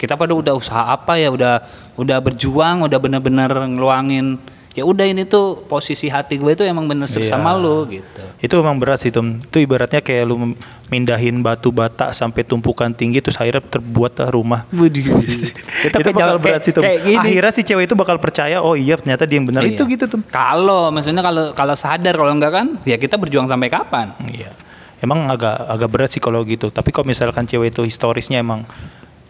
kita 0.00 0.16
pada 0.16 0.32
udah 0.32 0.56
usaha 0.56 0.88
apa 0.88 1.20
ya 1.20 1.28
udah 1.28 1.60
udah 2.00 2.18
berjuang 2.24 2.88
udah 2.88 2.96
bener-bener 2.96 3.52
ngeluangin 3.68 4.40
ya 4.76 4.84
udah 4.84 5.08
ini 5.08 5.24
tuh 5.24 5.64
posisi 5.64 6.12
hati 6.12 6.36
gue 6.36 6.52
itu 6.52 6.60
emang 6.60 6.84
bener 6.84 7.08
serius 7.08 7.32
Iya. 7.32 7.40
sama 7.40 7.56
lu 7.56 7.88
gitu. 7.88 8.22
Itu 8.36 8.60
emang 8.60 8.76
berat 8.76 9.00
sih 9.00 9.08
Tum. 9.08 9.40
Itu 9.40 9.56
ibaratnya 9.56 10.04
kayak 10.04 10.24
lu 10.28 10.52
mindahin 10.86 11.40
batu 11.40 11.72
bata 11.72 12.12
sampai 12.12 12.44
tumpukan 12.44 12.92
tinggi 12.92 13.24
terus 13.24 13.40
akhirnya 13.40 13.64
terbuat 13.64 14.28
rumah. 14.28 14.68
Kita 15.82 15.96
itu 16.04 16.10
bakal 16.12 16.36
berat 16.38 16.60
sih 16.60 16.76
gini. 16.76 17.16
Akhirnya 17.16 17.52
si 17.56 17.64
cewek 17.64 17.88
itu 17.88 17.96
bakal 17.96 18.20
percaya 18.20 18.60
oh 18.60 18.76
iya 18.76 19.00
ternyata 19.00 19.24
dia 19.24 19.40
yang 19.40 19.48
benar. 19.48 19.64
Iya. 19.64 19.72
Itu 19.72 19.88
gitu 19.88 20.04
Tum. 20.06 20.20
Kalau 20.28 20.92
maksudnya 20.92 21.24
kalau 21.24 21.56
kalau 21.56 21.74
sadar 21.74 22.12
kalau 22.12 22.32
enggak 22.36 22.52
kan 22.52 22.66
ya 22.84 23.00
kita 23.00 23.16
berjuang 23.16 23.48
sampai 23.48 23.72
kapan? 23.72 24.12
Iya. 24.28 24.52
Emang 25.00 25.28
agak 25.28 25.56
agak 25.68 25.88
berat 25.88 26.10
sih 26.12 26.20
kalau 26.20 26.44
gitu. 26.44 26.68
Tapi 26.68 26.92
kalau 26.92 27.08
misalkan 27.08 27.48
cewek 27.48 27.72
itu 27.72 27.80
historisnya 27.84 28.40
emang 28.44 28.64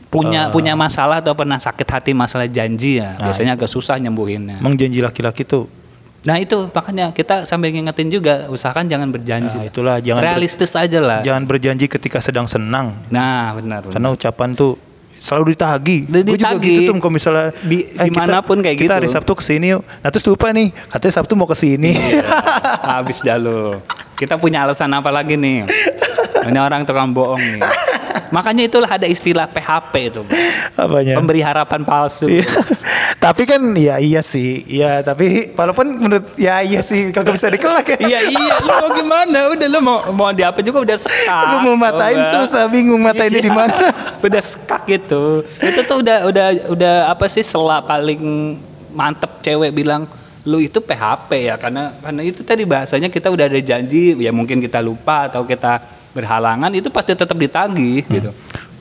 Punya 0.06 0.48
punya 0.48 0.72
masalah 0.72 1.18
atau 1.18 1.32
pernah 1.32 1.56
sakit 1.56 1.84
hati 1.84 2.10
masalah 2.10 2.46
janji 2.46 2.96
ya 2.96 3.14
Nah, 3.14 3.26
biasanya 3.26 3.52
agak 3.54 3.66
susah 3.66 3.98
nyembuhinnya. 3.98 4.58
emang 4.58 4.74
janji 4.74 4.98
laki-laki 4.98 5.42
tuh 5.42 5.66
Nah 6.22 6.36
itu 6.36 6.58
makanya 6.66 7.10
kita 7.10 7.42
sambil 7.44 7.70
ngingetin 7.70 8.10
juga 8.10 8.46
usahakan 8.46 8.84
jangan 8.84 9.06
berjanji. 9.08 9.54
Nah, 9.54 9.62
itulah 9.64 9.96
jangan 9.98 10.18
ber- 10.18 10.28
realistis 10.28 10.74
aja 10.74 10.98
lah. 10.98 11.20
jangan 11.22 11.42
berjanji 11.44 11.86
ketika 11.86 12.18
sedang 12.18 12.46
senang. 12.46 12.98
Nah 13.08 13.54
benar. 13.54 13.80
benar. 13.80 13.94
Karena 13.94 14.08
ucapan 14.10 14.50
tuh 14.52 14.74
selalu 15.16 15.54
ditagi. 15.54 16.02
Di- 16.02 16.22
Gue 16.24 16.34
juga 16.34 16.50
ditagi. 16.50 16.66
gitu 16.68 16.80
tuh 16.84 16.94
kalau 16.98 17.14
misalnya 17.14 17.54
Di- 17.62 17.86
kita- 17.86 18.02
di 18.02 18.10
mana 18.12 18.38
pun 18.42 18.58
kayak 18.58 18.74
Kita 18.74 18.98
hari 18.98 19.06
gitu. 19.06 19.14
Sabtu 19.14 19.32
ke 19.32 19.44
sini 19.44 19.66
yuk. 19.70 19.82
Nah 19.86 20.08
terus 20.10 20.26
lupa 20.26 20.50
nih, 20.50 20.68
katanya 20.84 21.14
Sabtu 21.14 21.32
mau 21.34 21.46
ke 21.46 21.54
sini. 21.54 21.94
Habis 22.82 23.22
dah. 23.22 23.38
Kita 24.12 24.34
punya 24.34 24.62
alasan 24.62 24.90
apa 24.90 25.08
lagi 25.08 25.34
nih? 25.34 25.62
Ini 26.42 26.58
orang 26.58 26.82
tukang 26.82 27.10
bohong 27.12 27.38
nih. 27.38 27.62
Makanya 28.30 28.62
itulah 28.66 28.90
ada 28.90 29.06
istilah 29.06 29.46
PHP 29.46 29.92
itu. 30.12 30.22
Apanya? 30.76 31.14
Pemberi 31.16 31.40
harapan 31.40 31.82
palsu. 31.82 32.26
Iya. 32.28 32.46
tapi 33.24 33.42
kan 33.48 33.58
ya 33.74 33.96
iya 33.98 34.20
sih. 34.20 34.62
Ya 34.66 35.00
tapi 35.02 35.52
walaupun 35.54 35.96
menurut 35.98 36.36
ya 36.38 36.60
iya 36.62 36.80
sih 36.82 37.10
kagak 37.10 37.34
bisa 37.34 37.48
dikelak 37.48 37.96
ya. 37.96 37.98
Iya 38.00 38.20
iya, 38.30 38.54
lu 38.60 38.72
mau 38.72 38.88
gimana? 38.94 39.38
Udah 39.52 39.68
lu 39.68 39.80
mau 39.82 39.98
mau 40.12 40.30
di 40.30 40.42
apa 40.44 40.60
juga 40.60 40.82
udah 40.82 40.98
sekak. 40.98 41.44
Gue 41.52 41.60
mau 41.66 41.76
matain 41.78 42.18
Udah. 42.18 42.32
susah 42.44 42.64
bingung 42.68 43.00
matainnya 43.02 43.40
di 43.40 43.50
Iya. 43.50 43.56
mana. 43.56 43.86
udah 44.26 44.42
sekak 44.42 44.82
gitu. 44.86 45.46
Itu 45.62 45.80
tuh 45.86 46.02
udah 46.04 46.18
udah 46.28 46.46
udah 46.72 46.94
apa 47.10 47.26
sih 47.26 47.42
sela 47.46 47.80
paling 47.80 48.20
mantep 48.92 49.44
cewek 49.44 49.76
bilang 49.76 50.08
lu 50.46 50.62
itu 50.62 50.78
PHP 50.78 51.50
ya 51.50 51.54
karena 51.58 51.90
karena 51.98 52.22
itu 52.22 52.46
tadi 52.46 52.62
bahasanya 52.62 53.10
kita 53.10 53.34
udah 53.34 53.50
ada 53.50 53.58
janji 53.58 54.14
ya 54.14 54.30
mungkin 54.30 54.62
kita 54.62 54.78
lupa 54.78 55.26
atau 55.26 55.42
kita 55.42 55.82
berhalangan 56.16 56.72
itu 56.72 56.88
pasti 56.88 57.12
tetap 57.12 57.36
ditagih 57.36 58.00
Hmm. 58.02 58.14
gitu. 58.16 58.30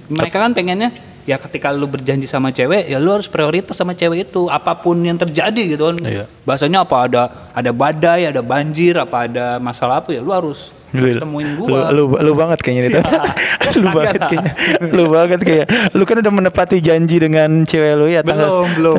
Mereka 0.08 0.38
kan 0.38 0.52
pengennya 0.52 0.95
ya 1.26 1.36
ketika 1.36 1.74
lu 1.74 1.86
berjanji 1.86 2.24
sama 2.24 2.50
cewek 2.50 2.86
ya 2.86 2.95
lu 2.95 3.10
harus 3.10 3.26
prioritas 3.26 3.74
sama 3.74 3.91
cewek 3.91 4.30
itu 4.30 4.45
apa 4.45 4.71
pun 4.74 4.95
yang 4.98 5.17
terjadi 5.17 5.62
gitu 5.67 5.91
kan. 5.91 5.98
Iya. 6.00 6.26
Bahasanya 6.41 6.82
apa 6.82 6.95
ada 7.02 7.24
ada 7.52 7.71
badai, 7.71 8.30
ada 8.30 8.39
banjir, 8.39 8.95
apa 8.95 9.26
ada 9.26 9.58
masalah 9.58 10.00
apa 10.00 10.13
ya 10.13 10.21
lu 10.21 10.30
harus 10.30 10.69
harus 10.89 11.19
temuin 11.19 11.60
Lu, 11.60 11.67
gua. 11.67 11.91
lu, 11.91 12.08
lu 12.08 12.32
banget 12.34 12.60
kayaknya 12.62 12.84
itu. 12.88 13.00
lu 13.82 13.89
Kagak 13.89 13.91
banget 13.91 14.15
lah. 14.15 14.30
kayaknya. 14.30 14.54
Lu 14.93 15.04
banget 15.10 15.39
kayak. 15.41 15.65
Lu 15.91 16.04
kan 16.06 16.15
udah 16.21 16.34
menepati 16.34 16.78
janji 16.80 17.17
dengan 17.17 17.50
cewek 17.62 17.93
lu 17.98 18.06
ya 18.08 18.21
tanggal 18.21 18.63
belum 18.63 18.69
belum 18.78 18.95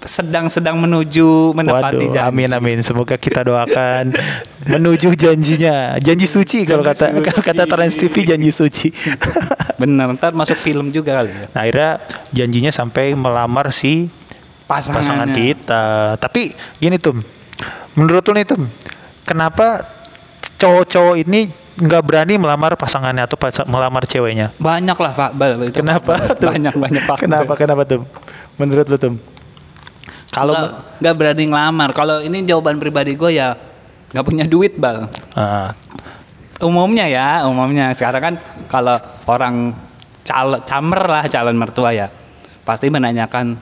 sedang-sedang 0.00 0.74
menuju 0.74 1.52
menepati 1.52 2.00
Waduh, 2.00 2.10
janji. 2.10 2.24
amin 2.24 2.50
amin. 2.50 2.78
Semoga 2.80 3.14
kita 3.14 3.44
doakan 3.44 4.16
menuju 4.72 5.12
janjinya. 5.12 6.00
Janji 6.00 6.24
suci 6.24 6.64
kalau 6.64 6.80
kata 6.80 7.12
suci. 7.12 7.20
kalau 7.22 7.42
kata 7.42 7.62
Trans 7.64 7.94
TV 7.94 8.14
janji 8.24 8.48
suci. 8.48 8.88
Bener, 9.80 10.08
ntar 10.12 10.32
masuk 10.32 10.56
film 10.56 10.88
juga 10.88 11.20
kali 11.20 11.30
ya. 11.30 11.46
nah, 11.50 11.60
akhirnya 11.62 11.90
janjinya 12.30 12.70
sampai 12.70 13.12
melamar 13.12 13.68
si 13.68 14.08
Pasangannya. 14.64 14.96
pasangan 14.96 15.28
kita. 15.30 15.84
Tapi 16.16 16.42
gini 16.78 16.96
tuh, 16.96 17.20
menurut 17.92 18.24
lu 18.24 18.32
nih 18.32 18.46
tuh, 18.46 18.64
kenapa 19.22 19.84
cowok-cowok 20.56 21.20
ini 21.20 21.52
nggak 21.74 22.00
berani 22.00 22.38
melamar 22.38 22.72
pasangannya 22.74 23.26
atau 23.26 23.36
pas- 23.36 23.66
melamar 23.66 24.06
ceweknya? 24.06 24.54
Banyak 24.56 24.96
lah 24.96 25.12
Pak. 25.12 25.30
Kenapa 25.74 26.16
tuh? 26.32 26.48
Banyak 26.48 26.72
banyak 26.72 27.02
faktor. 27.02 27.28
Kenapa 27.28 27.52
kenapa 27.52 27.82
tuh? 27.84 28.00
Menurut 28.56 28.86
lu 28.86 28.96
tuh? 28.96 29.14
Kalau 30.34 30.54
nggak 30.98 31.14
berani 31.14 31.44
ngelamar. 31.46 31.90
Kalau 31.94 32.18
ini 32.20 32.42
jawaban 32.42 32.82
pribadi 32.82 33.14
gue 33.14 33.38
ya 33.38 33.54
nggak 34.10 34.24
punya 34.26 34.44
duit 34.50 34.74
bal. 34.74 35.06
Ah, 35.38 35.70
Umumnya 36.62 37.10
ya, 37.10 37.42
umumnya 37.50 37.90
sekarang 37.98 38.22
kan 38.22 38.34
kalau 38.70 38.96
orang 39.26 39.74
cal 40.24 40.62
camer 40.64 41.02
lah 41.04 41.24
calon 41.28 41.56
mertua 41.58 41.90
ya 41.92 42.08
pasti 42.64 42.88
menanyakan 42.88 43.58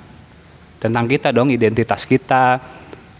tentang 0.79 1.11
kita 1.11 1.35
dong 1.35 1.51
identitas 1.51 2.07
kita 2.07 2.63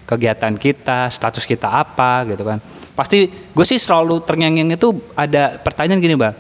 kegiatan 0.07 0.55
kita 0.55 1.11
status 1.11 1.43
kita 1.43 1.67
apa 1.67 2.23
gitu 2.31 2.47
kan 2.47 2.63
pasti 2.95 3.27
gue 3.27 3.67
sih 3.67 3.83
selalu 3.83 4.23
terngiang 4.23 4.71
itu 4.71 4.95
ada 5.19 5.59
pertanyaan 5.59 5.99
gini 5.99 6.15
bang 6.15 6.35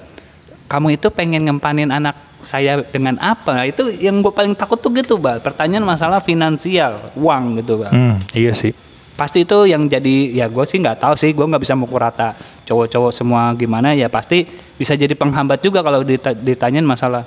kamu 0.71 0.95
itu 0.95 1.11
pengen 1.11 1.43
ngempanin 1.43 1.91
anak 1.91 2.15
saya 2.43 2.83
dengan 2.85 3.17
apa 3.17 3.55
nah, 3.55 3.65
itu 3.65 3.87
yang 3.93 4.19
gue 4.19 4.29
paling 4.29 4.53
takut 4.53 4.77
tuh 4.77 4.91
gitu 4.91 5.17
bang 5.17 5.39
pertanyaan 5.39 5.83
masalah 5.83 6.19
finansial 6.19 6.99
uang 7.15 7.59
gitu 7.59 7.81
bang 7.81 7.93
hmm, 7.93 8.15
iya 8.35 8.51
sih. 8.51 8.75
pasti 9.13 9.43
itu 9.43 9.59
yang 9.65 9.87
jadi 9.87 10.15
ya 10.35 10.47
gue 10.47 10.65
sih 10.65 10.77
nggak 10.77 10.99
tahu 10.99 11.15
sih 11.15 11.31
gue 11.31 11.43
nggak 11.43 11.61
bisa 11.61 11.73
mukul 11.73 11.99
rata 11.99 12.35
cowok-cowok 12.65 13.13
semua 13.13 13.53
gimana 13.53 13.93
ya 13.93 14.09
pasti 14.09 14.43
bisa 14.75 14.93
jadi 14.93 15.13
penghambat 15.13 15.59
juga 15.59 15.81
kalau 15.81 16.03
dita- 16.03 16.35
ditanyain 16.35 16.83
masalah 16.83 17.23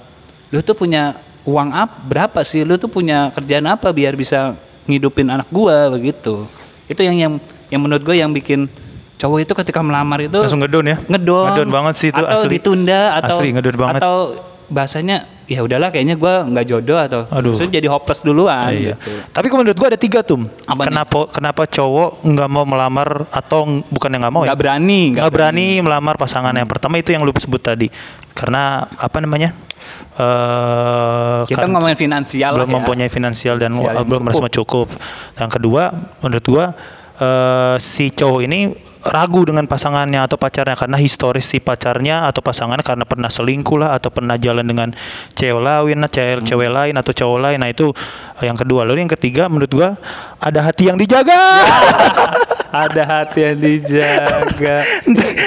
lu 0.49 0.59
tuh 0.59 0.73
punya 0.73 1.15
uang 1.43 1.69
apa 1.69 1.95
berapa 2.01 2.39
sih 2.41 2.61
lu 2.61 2.75
tuh 2.75 2.89
punya 2.89 3.29
kerjaan 3.31 3.65
apa 3.65 3.89
biar 3.89 4.13
bisa 4.13 4.57
ngidupin 4.85 5.29
anak 5.29 5.47
gua 5.47 5.89
begitu 5.89 6.45
itu 6.85 7.01
yang 7.01 7.15
yang 7.15 7.33
yang 7.69 7.81
menurut 7.81 8.01
gue 8.01 8.13
yang 8.13 8.29
bikin 8.29 8.65
cowok 9.15 9.39
itu 9.41 9.53
ketika 9.55 9.79
melamar 9.79 10.21
itu 10.21 10.37
Langsung 10.37 10.61
ngedon 10.61 10.85
ya? 10.85 10.97
ngedon 11.01 11.47
Ngedon 11.49 11.69
banget 11.71 11.93
sih 11.95 12.09
itu 12.09 12.19
atau 12.19 12.43
asli. 12.45 12.51
ditunda 12.51 13.01
atau 13.15 13.37
Asli 13.39 13.47
ngedon 13.51 13.75
banget. 13.75 14.01
atau 14.01 14.15
bahasanya 14.65 15.25
ya 15.45 15.61
udahlah 15.61 15.93
kayaknya 15.93 16.17
gua 16.17 16.41
nggak 16.41 16.65
jodoh 16.65 16.97
atau 16.97 17.21
Aduh. 17.29 17.53
jadi 17.53 17.85
hopeless 17.85 18.25
duluan 18.25 18.73
Iya. 18.73 18.97
gitu. 18.97 19.11
Tapi 19.29 19.45
kalau 19.45 19.61
menurut 19.61 19.77
gua 19.77 19.93
ada 19.93 19.99
tiga 19.99 20.25
tuh. 20.25 20.41
Apa 20.65 20.81
nih? 20.81 20.85
kenapa 20.89 21.19
kenapa 21.29 21.63
cowok 21.65 22.25
nggak 22.25 22.49
mau 22.49 22.65
melamar 22.65 23.29
atau 23.29 23.61
bukan 23.87 24.09
yang 24.09 24.21
nggak 24.25 24.33
mau 24.33 24.41
nggak 24.41 24.57
ya? 24.57 24.61
berani 24.61 25.01
Nggak 25.13 25.29
berani 25.29 25.67
melamar 25.79 26.15
pasangan 26.17 26.49
yang 26.51 26.65
pertama 26.65 26.97
itu 26.97 27.13
yang 27.13 27.21
lu 27.21 27.29
sebut 27.31 27.61
tadi. 27.61 27.87
Karena 28.33 28.83
apa 28.89 29.17
namanya? 29.21 29.53
eh 30.15 31.39
kita 31.45 31.61
kan- 31.61 31.71
ngomongin 31.71 31.93
finansial 31.93 32.57
belum 32.57 32.69
ya. 32.69 32.75
mempunyai 32.81 33.09
finansial 33.09 33.55
dan 33.55 33.69
Finansial 33.69 33.95
yang 33.95 34.07
belum 34.07 34.21
merasa 34.25 34.49
cukup. 34.51 34.87
Yang 35.35 35.49
kedua, 35.53 35.83
menurut 36.19 36.45
gua 36.45 36.65
eh, 37.15 37.75
si 37.77 38.09
cowok 38.09 38.41
ini 38.43 38.59
ragu 39.05 39.45
dengan 39.45 39.69
pasangannya 39.69 40.25
atau 40.25 40.35
pacarnya 40.35 40.73
karena 40.73 40.97
historis 40.97 41.45
si 41.45 41.61
pacarnya 41.61 42.25
atau 42.25 42.41
pasangannya 42.41 42.81
karena 42.81 43.05
pernah 43.05 43.29
selingkuh 43.29 43.77
lah 43.77 43.93
atau 43.93 44.09
pernah 44.09 44.33
jalan 44.35 44.65
dengan 44.65 44.89
cewek 45.37 45.61
lain, 45.61 46.01
cewek 46.09 46.41
Hmm. 46.41 46.47
cewek 46.47 46.69
lain 46.73 46.95
atau 46.97 47.13
cowok 47.13 47.39
lain. 47.39 47.57
Nah 47.61 47.69
itu 47.69 47.93
yang 48.41 48.57
kedua. 48.57 48.81
Lalu 48.83 49.05
yang 49.05 49.11
ketiga 49.13 49.45
menurut 49.45 49.69
gua 49.69 49.89
ada 50.41 50.59
hati 50.65 50.89
yang 50.89 50.97
dijaga. 50.97 51.37
ada 52.85 53.03
hati 53.07 53.39
yang 53.39 53.57
dijaga. 53.61 54.75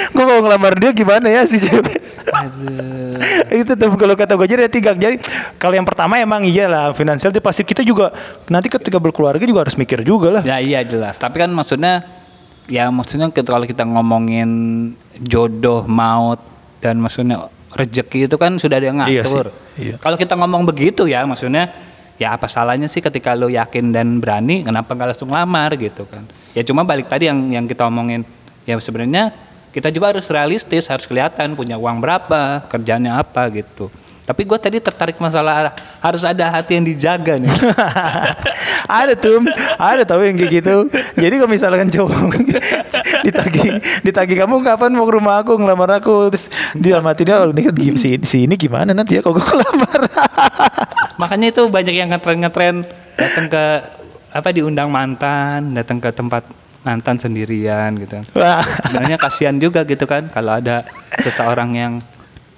gue 0.09 0.25
mau 0.25 0.41
ngelamar 0.41 0.73
dia 0.81 0.91
gimana 0.91 1.29
ya 1.29 1.45
si 1.45 1.61
cewek 1.61 2.01
Aduh. 2.25 3.21
itu 3.53 3.71
tuh 3.77 3.89
kalau 3.95 4.17
kata 4.17 4.33
gue 4.33 4.47
jadi 4.49 4.65
ada 4.65 4.71
tiga 4.73 4.91
jadi 4.97 5.21
kalau 5.61 5.77
yang 5.77 5.85
pertama 5.85 6.17
emang 6.17 6.41
iyalah 6.41 6.89
finansial 6.97 7.29
itu 7.29 7.37
pasti 7.37 7.61
kita 7.61 7.85
juga 7.85 8.09
nanti 8.49 8.65
ketika 8.67 8.97
berkeluarga 8.97 9.45
juga 9.45 9.61
harus 9.61 9.77
mikir 9.77 10.01
juga 10.01 10.41
lah 10.41 10.43
Ya 10.43 10.57
iya 10.57 10.81
jelas. 10.81 11.21
Tapi 11.21 11.37
kan 11.37 11.53
maksudnya 11.53 12.01
ya 12.69 12.87
maksudnya 12.89 13.27
kita- 13.29 13.49
kalau 13.49 13.65
kita 13.65 13.83
ngomongin 13.83 14.49
jodoh, 15.19 15.83
maut 15.83 16.39
dan 16.79 17.01
maksudnya 17.01 17.49
rezeki 17.69 18.25
itu 18.25 18.35
kan 18.37 18.55
sudah 18.55 18.77
ada 18.77 18.87
yang 18.87 18.99
Iya 19.03 19.21
ngatur. 19.21 19.51
sih, 19.75 19.91
iya. 19.91 19.95
Kalau 19.97 20.15
kita 20.15 20.33
ngomong 20.33 20.65
begitu 20.65 21.05
ya 21.05 21.25
maksudnya 21.25 21.69
ya 22.15 22.33
apa 22.33 22.47
salahnya 22.47 22.87
sih 22.87 22.99
ketika 22.99 23.33
lo 23.33 23.47
yakin 23.47 23.89
dan 23.89 24.19
berani 24.19 24.61
kenapa 24.61 24.93
nggak 24.93 25.13
langsung 25.13 25.29
lamar 25.29 25.75
gitu 25.75 26.05
kan. 26.05 26.25
Ya 26.53 26.61
cuma 26.61 26.81
balik 26.83 27.07
tadi 27.07 27.25
yang 27.27 27.49
yang 27.49 27.65
kita 27.65 27.85
omongin 27.85 28.25
ya 28.63 28.77
sebenarnya 28.77 29.33
kita 29.69 29.93
juga 29.93 30.09
harus 30.17 30.25
realistis, 30.27 30.89
harus 30.89 31.05
kelihatan 31.05 31.53
punya 31.53 31.77
uang 31.77 32.01
berapa, 32.01 32.65
kerjanya 32.65 33.21
apa 33.21 33.53
gitu. 33.53 33.93
Tapi 34.29 34.45
gue 34.45 34.59
tadi 34.61 34.77
tertarik 34.77 35.17
masalah 35.17 35.73
harus 36.05 36.21
ada 36.21 36.53
hati 36.53 36.77
yang 36.77 36.85
dijaga 36.85 37.41
nih. 37.41 37.49
ada 39.01 39.17
tuh 39.17 39.41
ada 39.81 40.05
tahu 40.05 40.21
yang 40.21 40.37
kayak 40.37 40.61
gitu. 40.61 40.85
Jadi 41.17 41.33
kalau 41.41 41.49
misalkan 41.49 41.89
cowok 41.89 42.37
ditagi 43.25 43.81
ditagi 44.05 44.37
kamu 44.37 44.61
kapan 44.61 44.93
mau 44.93 45.09
ke 45.09 45.13
rumah 45.17 45.41
aku? 45.41 45.57
Ngelamar 45.57 45.97
aku? 45.97 46.29
Terus 46.29 46.45
di 46.77 46.93
dalam 46.93 47.09
hatinya 47.09 47.41
oh 47.41 47.49
ini 47.49 47.61
kan 47.65 47.73
si, 47.97 48.21
si 48.21 48.45
ini 48.45 48.53
gimana 48.53 48.93
nanti 48.93 49.17
ya? 49.17 49.25
Kalau 49.25 49.41
gue 49.41 49.45
ngelamar? 49.49 49.99
Makanya 51.25 51.49
itu 51.49 51.65
banyak 51.65 51.95
yang 51.97 52.13
ngetren-ngetren. 52.13 52.85
Datang 53.17 53.49
ke 53.49 53.63
apa 54.29 54.49
diundang 54.53 54.93
mantan, 54.93 55.73
datang 55.73 55.97
ke 55.97 56.13
tempat 56.13 56.45
mantan 56.85 57.17
sendirian 57.17 57.97
gitu. 57.97 58.21
Wah. 58.37 58.61
Sebenarnya 58.61 59.17
kasihan 59.17 59.57
juga 59.57 59.89
gitu 59.89 60.05
kan 60.05 60.29
kalau 60.29 60.61
ada 60.61 60.85
seseorang 61.17 61.73
yang 61.73 61.93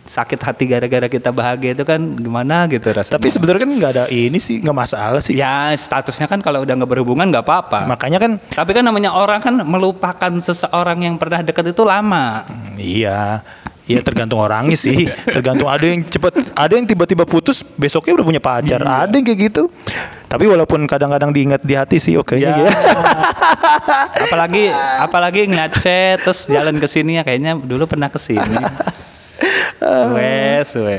sakit 0.01 0.39
hati 0.41 0.65
gara-gara 0.65 1.05
kita 1.05 1.29
bahagia 1.29 1.77
itu 1.77 1.85
kan 1.85 2.01
gimana 2.17 2.65
gitu 2.65 2.89
rasanya. 2.89 3.15
tapi 3.21 3.27
sebenarnya 3.29 3.61
kan 3.63 3.71
nggak 3.77 3.91
ada 3.95 4.05
ini 4.09 4.41
sih 4.41 4.57
nggak 4.59 4.73
masalah 4.75 5.21
sih 5.21 5.37
ya 5.37 5.71
statusnya 5.77 6.25
kan 6.25 6.41
kalau 6.41 6.65
udah 6.65 6.73
nggak 6.73 6.89
berhubungan 6.89 7.29
nggak 7.29 7.45
apa-apa. 7.45 7.85
makanya 7.85 8.17
kan 8.17 8.31
Tapi 8.41 8.71
kan 8.73 8.83
namanya 8.83 9.13
orang 9.13 9.39
kan 9.39 9.55
melupakan 9.61 10.31
seseorang 10.37 11.05
yang 11.05 11.15
pernah 11.15 11.41
dekat 11.41 11.71
itu 11.71 11.81
lama. 11.81 12.45
Iya, 12.77 13.41
iya 13.85 13.99
tergantung 14.03 14.37
orangnya 14.41 14.77
sih. 14.77 15.09
Tergantung 15.35 15.69
ada 15.69 15.81
yang 15.81 16.01
cepet, 16.03 16.53
ada 16.53 16.73
yang 16.73 16.85
tiba-tiba 16.85 17.23
putus, 17.25 17.63
besoknya 17.77 18.17
udah 18.19 18.25
punya 18.25 18.41
pacar. 18.43 18.81
Ada 18.81 19.13
yang 19.15 19.25
kayak 19.25 19.39
gitu. 19.51 19.63
Tapi 20.31 20.47
walaupun 20.47 20.87
kadang-kadang 20.87 21.35
diingat 21.35 21.61
di 21.65 21.75
hati 21.75 21.99
sih, 21.99 22.15
oke 22.15 22.37
Ya. 22.39 22.55
ya. 22.63 22.71
apalagi 24.29 24.71
apalagi 25.03 25.41
ngechat 25.51 26.23
terus 26.23 26.47
jalan 26.47 26.79
ke 26.79 26.87
sini 26.87 27.19
ya 27.19 27.23
kayaknya 27.27 27.59
dulu 27.59 27.83
pernah 27.89 28.07
ke 28.07 28.19
sini. 28.21 28.57
Suwe, 29.81 30.61
suwe. 30.61 30.97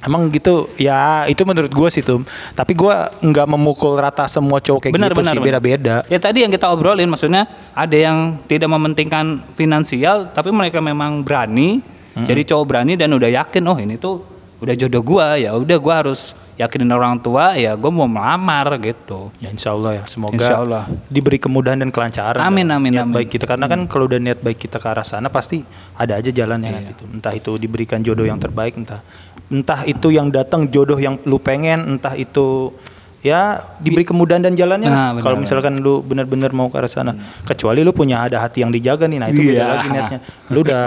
Emang 0.00 0.30
gitu, 0.30 0.70
ya 0.78 1.26
itu 1.26 1.42
menurut 1.42 1.68
gue 1.68 1.88
sih 1.90 2.00
tuh. 2.00 2.24
Tapi 2.56 2.72
gue 2.72 2.94
nggak 3.20 3.46
memukul 3.50 3.98
rata 3.98 4.24
semua 4.30 4.62
cowok 4.62 4.88
kayak 4.88 4.94
Benar, 4.94 5.10
gitu 5.12 5.20
benar, 5.20 5.34
sih, 5.34 5.42
beda-beda. 5.42 5.96
Ya 6.06 6.18
tadi 6.22 6.46
yang 6.46 6.52
kita 6.54 6.70
obrolin 6.70 7.10
maksudnya 7.10 7.50
ada 7.74 7.96
yang 7.96 8.38
tidak 8.48 8.70
mementingkan 8.70 9.42
finansial 9.58 10.30
tapi 10.30 10.48
mereka 10.54 10.80
memang 10.80 11.20
berani. 11.20 11.82
Jadi 12.16 12.48
cowok 12.48 12.64
berani 12.64 12.96
dan 12.96 13.12
udah 13.12 13.28
yakin 13.28 13.60
oh 13.68 13.76
ini 13.76 14.00
tuh 14.00 14.24
udah 14.64 14.72
jodoh 14.72 15.04
gua 15.04 15.36
ya 15.36 15.52
udah 15.52 15.76
gua 15.76 16.00
harus 16.00 16.32
yakinin 16.56 16.88
orang 16.88 17.20
tua 17.20 17.52
ya 17.52 17.76
gua 17.76 17.92
mau 17.92 18.08
melamar 18.08 18.80
gitu. 18.80 19.28
Ya 19.38 19.48
insya 19.48 19.72
Allah 19.72 20.00
ya, 20.00 20.04
semoga 20.08 20.34
Insya 20.34 20.56
Allah. 20.58 20.84
diberi 21.06 21.36
kemudahan 21.36 21.76
dan 21.78 21.92
kelancaran. 21.92 22.40
Amin, 22.40 22.64
amin, 22.66 22.96
niat 22.96 23.04
amin. 23.04 23.14
Baik 23.14 23.28
kita 23.30 23.44
karena 23.44 23.64
kan 23.66 23.84
kalau 23.84 24.08
udah 24.08 24.16
niat 24.16 24.40
baik 24.40 24.56
kita 24.58 24.76
ke 24.76 24.88
arah 24.88 25.04
sana 25.04 25.28
pasti 25.28 25.60
ada 25.94 26.16
aja 26.16 26.28
jalannya 26.28 26.68
Iya. 26.68 26.76
nanti 26.80 26.92
tuh. 26.96 27.06
Entah 27.06 27.32
itu 27.32 27.56
diberikan 27.56 28.00
jodoh 28.00 28.24
yang 28.24 28.36
terbaik, 28.36 28.72
entah 28.74 29.04
entah 29.46 29.84
itu 29.84 30.08
yang 30.08 30.28
datang 30.28 30.66
jodoh 30.66 30.96
yang 30.96 31.20
lu 31.22 31.36
pengen, 31.38 31.96
entah 31.96 32.16
itu 32.16 32.72
ya 33.20 33.58
diberi 33.76 34.02
kemudahan 34.02 34.40
dan 34.40 34.54
jalannya. 34.54 34.86
Nah, 34.86 35.10
benar, 35.12 35.22
kalau 35.22 35.36
misalkan 35.36 35.78
lu 35.78 36.00
benar-benar 36.00 36.50
mau 36.50 36.66
ke 36.66 36.78
arah 36.78 36.86
sana, 36.86 37.12
kecuali 37.42 37.82
lu 37.82 37.90
punya 37.90 38.22
ada 38.22 38.40
hati 38.40 38.62
yang 38.62 38.70
dijaga 38.70 39.04
nih, 39.04 39.18
nah 39.18 39.28
itu 39.28 39.44
beda 39.44 39.52
Iya. 39.52 39.66
lagi 39.68 39.88
niatnya. 39.90 40.20
Lu 40.48 40.62
udah 40.62 40.86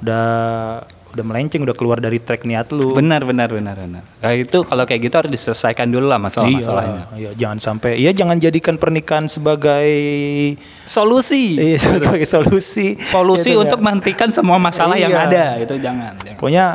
udah 0.00 0.26
udah 1.12 1.24
melenceng, 1.24 1.60
udah 1.60 1.72
keluar 1.72 1.96
dari 1.96 2.16
track 2.16 2.42
niat 2.42 2.72
lu. 2.72 2.92
Benar 2.92 3.22
benar 3.22 3.48
benar 3.48 3.76
benar. 3.76 4.00
Nah, 4.00 4.32
itu 4.32 4.64
kalau 4.64 4.82
kayak 4.82 5.00
gitu 5.02 5.14
harus 5.14 5.30
diselesaikan 5.30 5.84
dulu 5.86 6.08
lah 6.08 6.16
masalah-masalahnya. 6.16 7.12
Iya, 7.12 7.18
iya, 7.18 7.30
jangan 7.36 7.58
sampai, 7.60 8.00
ya 8.00 8.10
jangan 8.10 8.36
jadikan 8.36 8.76
pernikahan 8.76 9.28
sebagai 9.28 9.88
Solusi. 10.82 11.56
Iya 11.56 11.78
sebagai 11.84 12.24
solusi. 12.24 12.96
Solusi 12.96 13.52
Gitu, 13.52 13.60
untuk 13.60 13.78
ya. 13.78 13.84
menghentikan 13.84 14.28
semua 14.28 14.56
masalah 14.56 14.96
yang 14.96 15.12
Iya. 15.12 15.28
ada 15.28 15.44
itu 15.58 15.74
jangan. 15.76 16.16
jangan. 16.18 16.38
Pokoknya 16.40 16.66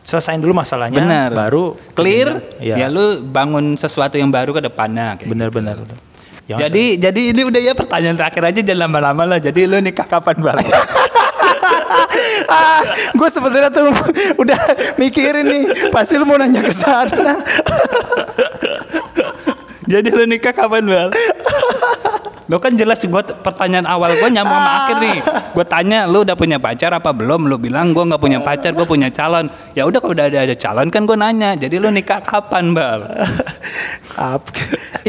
selesain 0.00 0.40
dulu 0.40 0.56
masalahnya. 0.56 0.98
Benar. 0.98 1.30
Baru 1.30 1.76
clear. 1.92 2.40
Iya. 2.58 2.74
Ya 2.74 2.86
lu 2.88 3.20
bangun 3.22 3.76
sesuatu 3.76 4.16
yang 4.16 4.32
baru 4.32 4.50
ke 4.52 4.62
depannya. 4.64 5.20
Benar-benar. 5.20 5.78
Jangan 6.42 6.58
Jadi 6.58 6.98
jadi 6.98 7.22
ini 7.30 7.42
udah 7.46 7.60
ya 7.60 7.70
pertanyaan 7.70 8.18
terakhir 8.18 8.42
aja 8.42 8.60
jangan 8.64 8.90
lama-lama 8.90 9.22
lah. 9.26 9.38
Jadi 9.38 9.62
lu 9.62 9.78
nikah 9.78 10.08
kapan 10.08 10.42
bang? 10.42 10.58
ah, 12.48 12.82
gue 13.12 13.28
sebenarnya 13.28 13.70
tuh 13.70 13.92
udah 14.42 14.60
mikirin 14.98 15.46
nih. 15.46 15.64
Pasti 15.90 16.16
lu 16.16 16.24
mau 16.24 16.38
nanya 16.38 16.62
ke 16.62 16.72
sana. 16.72 17.38
Jadi 19.92 20.08
lu 20.14 20.24
nikah 20.24 20.54
kapan 20.54 20.86
bang? 20.86 21.10
Lo 22.50 22.60
kan 22.60 22.76
jelas 22.76 23.00
gue 23.00 23.22
pertanyaan 23.40 23.88
awal 23.88 24.12
gue 24.12 24.28
nyambung 24.28 24.60
sama 24.60 24.72
akhir 24.84 24.96
nih. 25.00 25.18
Gue 25.56 25.64
tanya 25.64 26.04
lu 26.04 26.20
udah 26.20 26.36
punya 26.36 26.60
pacar 26.60 26.92
apa 26.92 27.08
belum? 27.08 27.48
Lu 27.48 27.56
bilang 27.56 27.96
gue 27.96 28.04
nggak 28.04 28.20
punya 28.20 28.44
pacar, 28.44 28.76
gue 28.76 28.84
punya 28.84 29.08
calon. 29.08 29.48
Ya 29.72 29.88
udah 29.88 30.04
kalau 30.04 30.12
udah 30.12 30.28
ada 30.28 30.44
ada 30.44 30.52
calon 30.52 30.92
kan 30.92 31.08
gue 31.08 31.16
nanya. 31.16 31.56
Jadi 31.56 31.80
lu 31.80 31.88
nikah 31.88 32.20
kapan 32.20 32.76
bang? 32.76 33.00
Ap. 34.20 34.52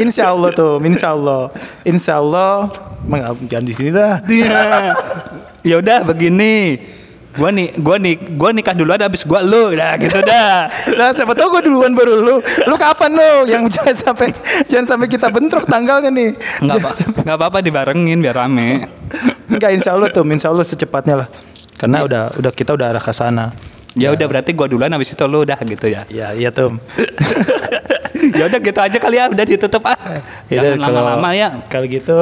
Insya 0.00 0.32
Allah 0.32 0.50
tuh, 0.56 0.80
insya 0.82 1.12
Allah, 1.12 1.52
insya 1.84 2.18
Allah. 2.18 2.72
Jangan 3.44 3.64
di 3.68 3.74
sini 3.76 3.90
dah. 3.92 4.24
Iya. 4.24 4.64
ya 5.68 5.74
udah 5.84 6.00
begini. 6.08 6.80
Gua 7.34 7.50
nih, 7.50 7.74
gua 7.82 7.96
nih, 7.98 8.14
gua 8.38 8.50
nikah 8.54 8.74
duluan 8.78 9.02
habis 9.02 9.26
gua 9.26 9.42
lu, 9.42 9.74
dah 9.74 9.98
gitu 9.98 10.22
dah. 10.22 10.70
Nah, 10.98 11.10
siapa 11.10 11.34
tahu 11.34 11.58
gue 11.58 11.62
duluan 11.66 11.90
baru 11.90 12.14
lu. 12.22 12.38
Lu 12.40 12.74
kapan 12.78 13.10
lu? 13.10 13.50
Yang 13.50 13.62
jangan 13.74 13.94
sampai 13.94 14.28
jangan 14.70 14.86
sampai 14.94 15.06
kita 15.10 15.26
bentrok 15.34 15.66
tanggalnya 15.66 16.14
nih. 16.14 16.38
Nggak 16.62 16.76
apa, 16.78 16.90
nggak 17.26 17.36
apa-apa 17.36 17.58
dibarengin 17.58 18.22
biar 18.22 18.38
rame. 18.38 18.86
Enggak, 19.50 19.74
insya 19.74 19.98
Allah 19.98 20.14
tuh, 20.14 20.22
insya 20.30 20.54
Allah 20.54 20.62
secepatnya 20.62 21.26
lah. 21.26 21.28
Karena 21.74 22.06
udah 22.06 22.22
udah 22.38 22.52
kita 22.54 22.78
udah 22.78 22.94
arah 22.94 23.02
ke 23.02 23.10
sana. 23.10 23.50
Ya 23.98 24.14
udah 24.14 24.26
berarti 24.26 24.54
gua 24.54 24.70
duluan 24.70 24.90
habis 24.94 25.10
itu 25.10 25.24
lu 25.26 25.42
udah 25.42 25.58
gitu 25.66 25.86
ya. 25.90 26.06
Ya, 26.06 26.30
iya 26.34 26.54
tuh. 26.54 26.78
ya 28.38 28.46
udah 28.46 28.58
gitu 28.62 28.78
aja 28.78 28.98
kali 29.02 29.18
ya, 29.18 29.26
udah 29.26 29.44
ditutup 29.46 29.82
ah. 29.90 29.98
Yaudah, 30.50 30.78
Jangan 30.78 30.86
lama-lama 30.86 31.30
ya. 31.34 31.48
Kalau 31.66 31.86
gitu 31.90 32.18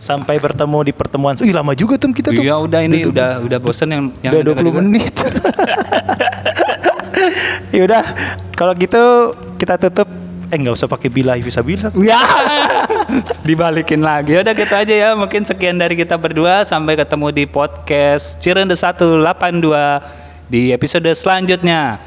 sampai 0.00 0.40
bertemu 0.40 0.88
di 0.88 0.92
pertemuan. 0.96 1.36
Ih 1.36 1.52
lama 1.52 1.76
juga 1.76 2.00
tuh 2.00 2.16
kita 2.16 2.32
tuh. 2.32 2.40
Iya 2.40 2.56
udah 2.56 2.80
ini 2.80 3.04
udah 3.04 3.44
udah 3.44 3.58
bosen 3.60 3.92
yang 3.92 4.04
yang 4.24 4.40
Udah 4.40 4.56
20 4.56 4.80
menit. 4.80 5.12
ya 7.76 7.84
udah, 7.84 8.02
kalau 8.56 8.72
gitu 8.72 9.36
kita 9.60 9.76
tutup. 9.76 10.08
Eh 10.50 10.58
nggak 10.58 10.74
usah 10.74 10.90
pakai 10.90 11.12
bilahi 11.12 11.44
bisa 11.44 11.62
bilang. 11.62 11.94
Ya, 12.02 12.18
dibalikin 13.46 14.02
lagi. 14.02 14.34
Udah 14.34 14.56
gitu 14.56 14.74
aja 14.74 14.94
ya. 14.96 15.10
Mungkin 15.14 15.46
sekian 15.46 15.78
dari 15.78 15.94
kita 15.94 16.18
berdua. 16.18 16.66
Sampai 16.66 16.98
ketemu 16.98 17.30
di 17.30 17.44
podcast 17.46 18.42
Cirende 18.42 18.74
182 18.74 20.50
di 20.50 20.74
episode 20.74 21.06
selanjutnya. 21.14 22.02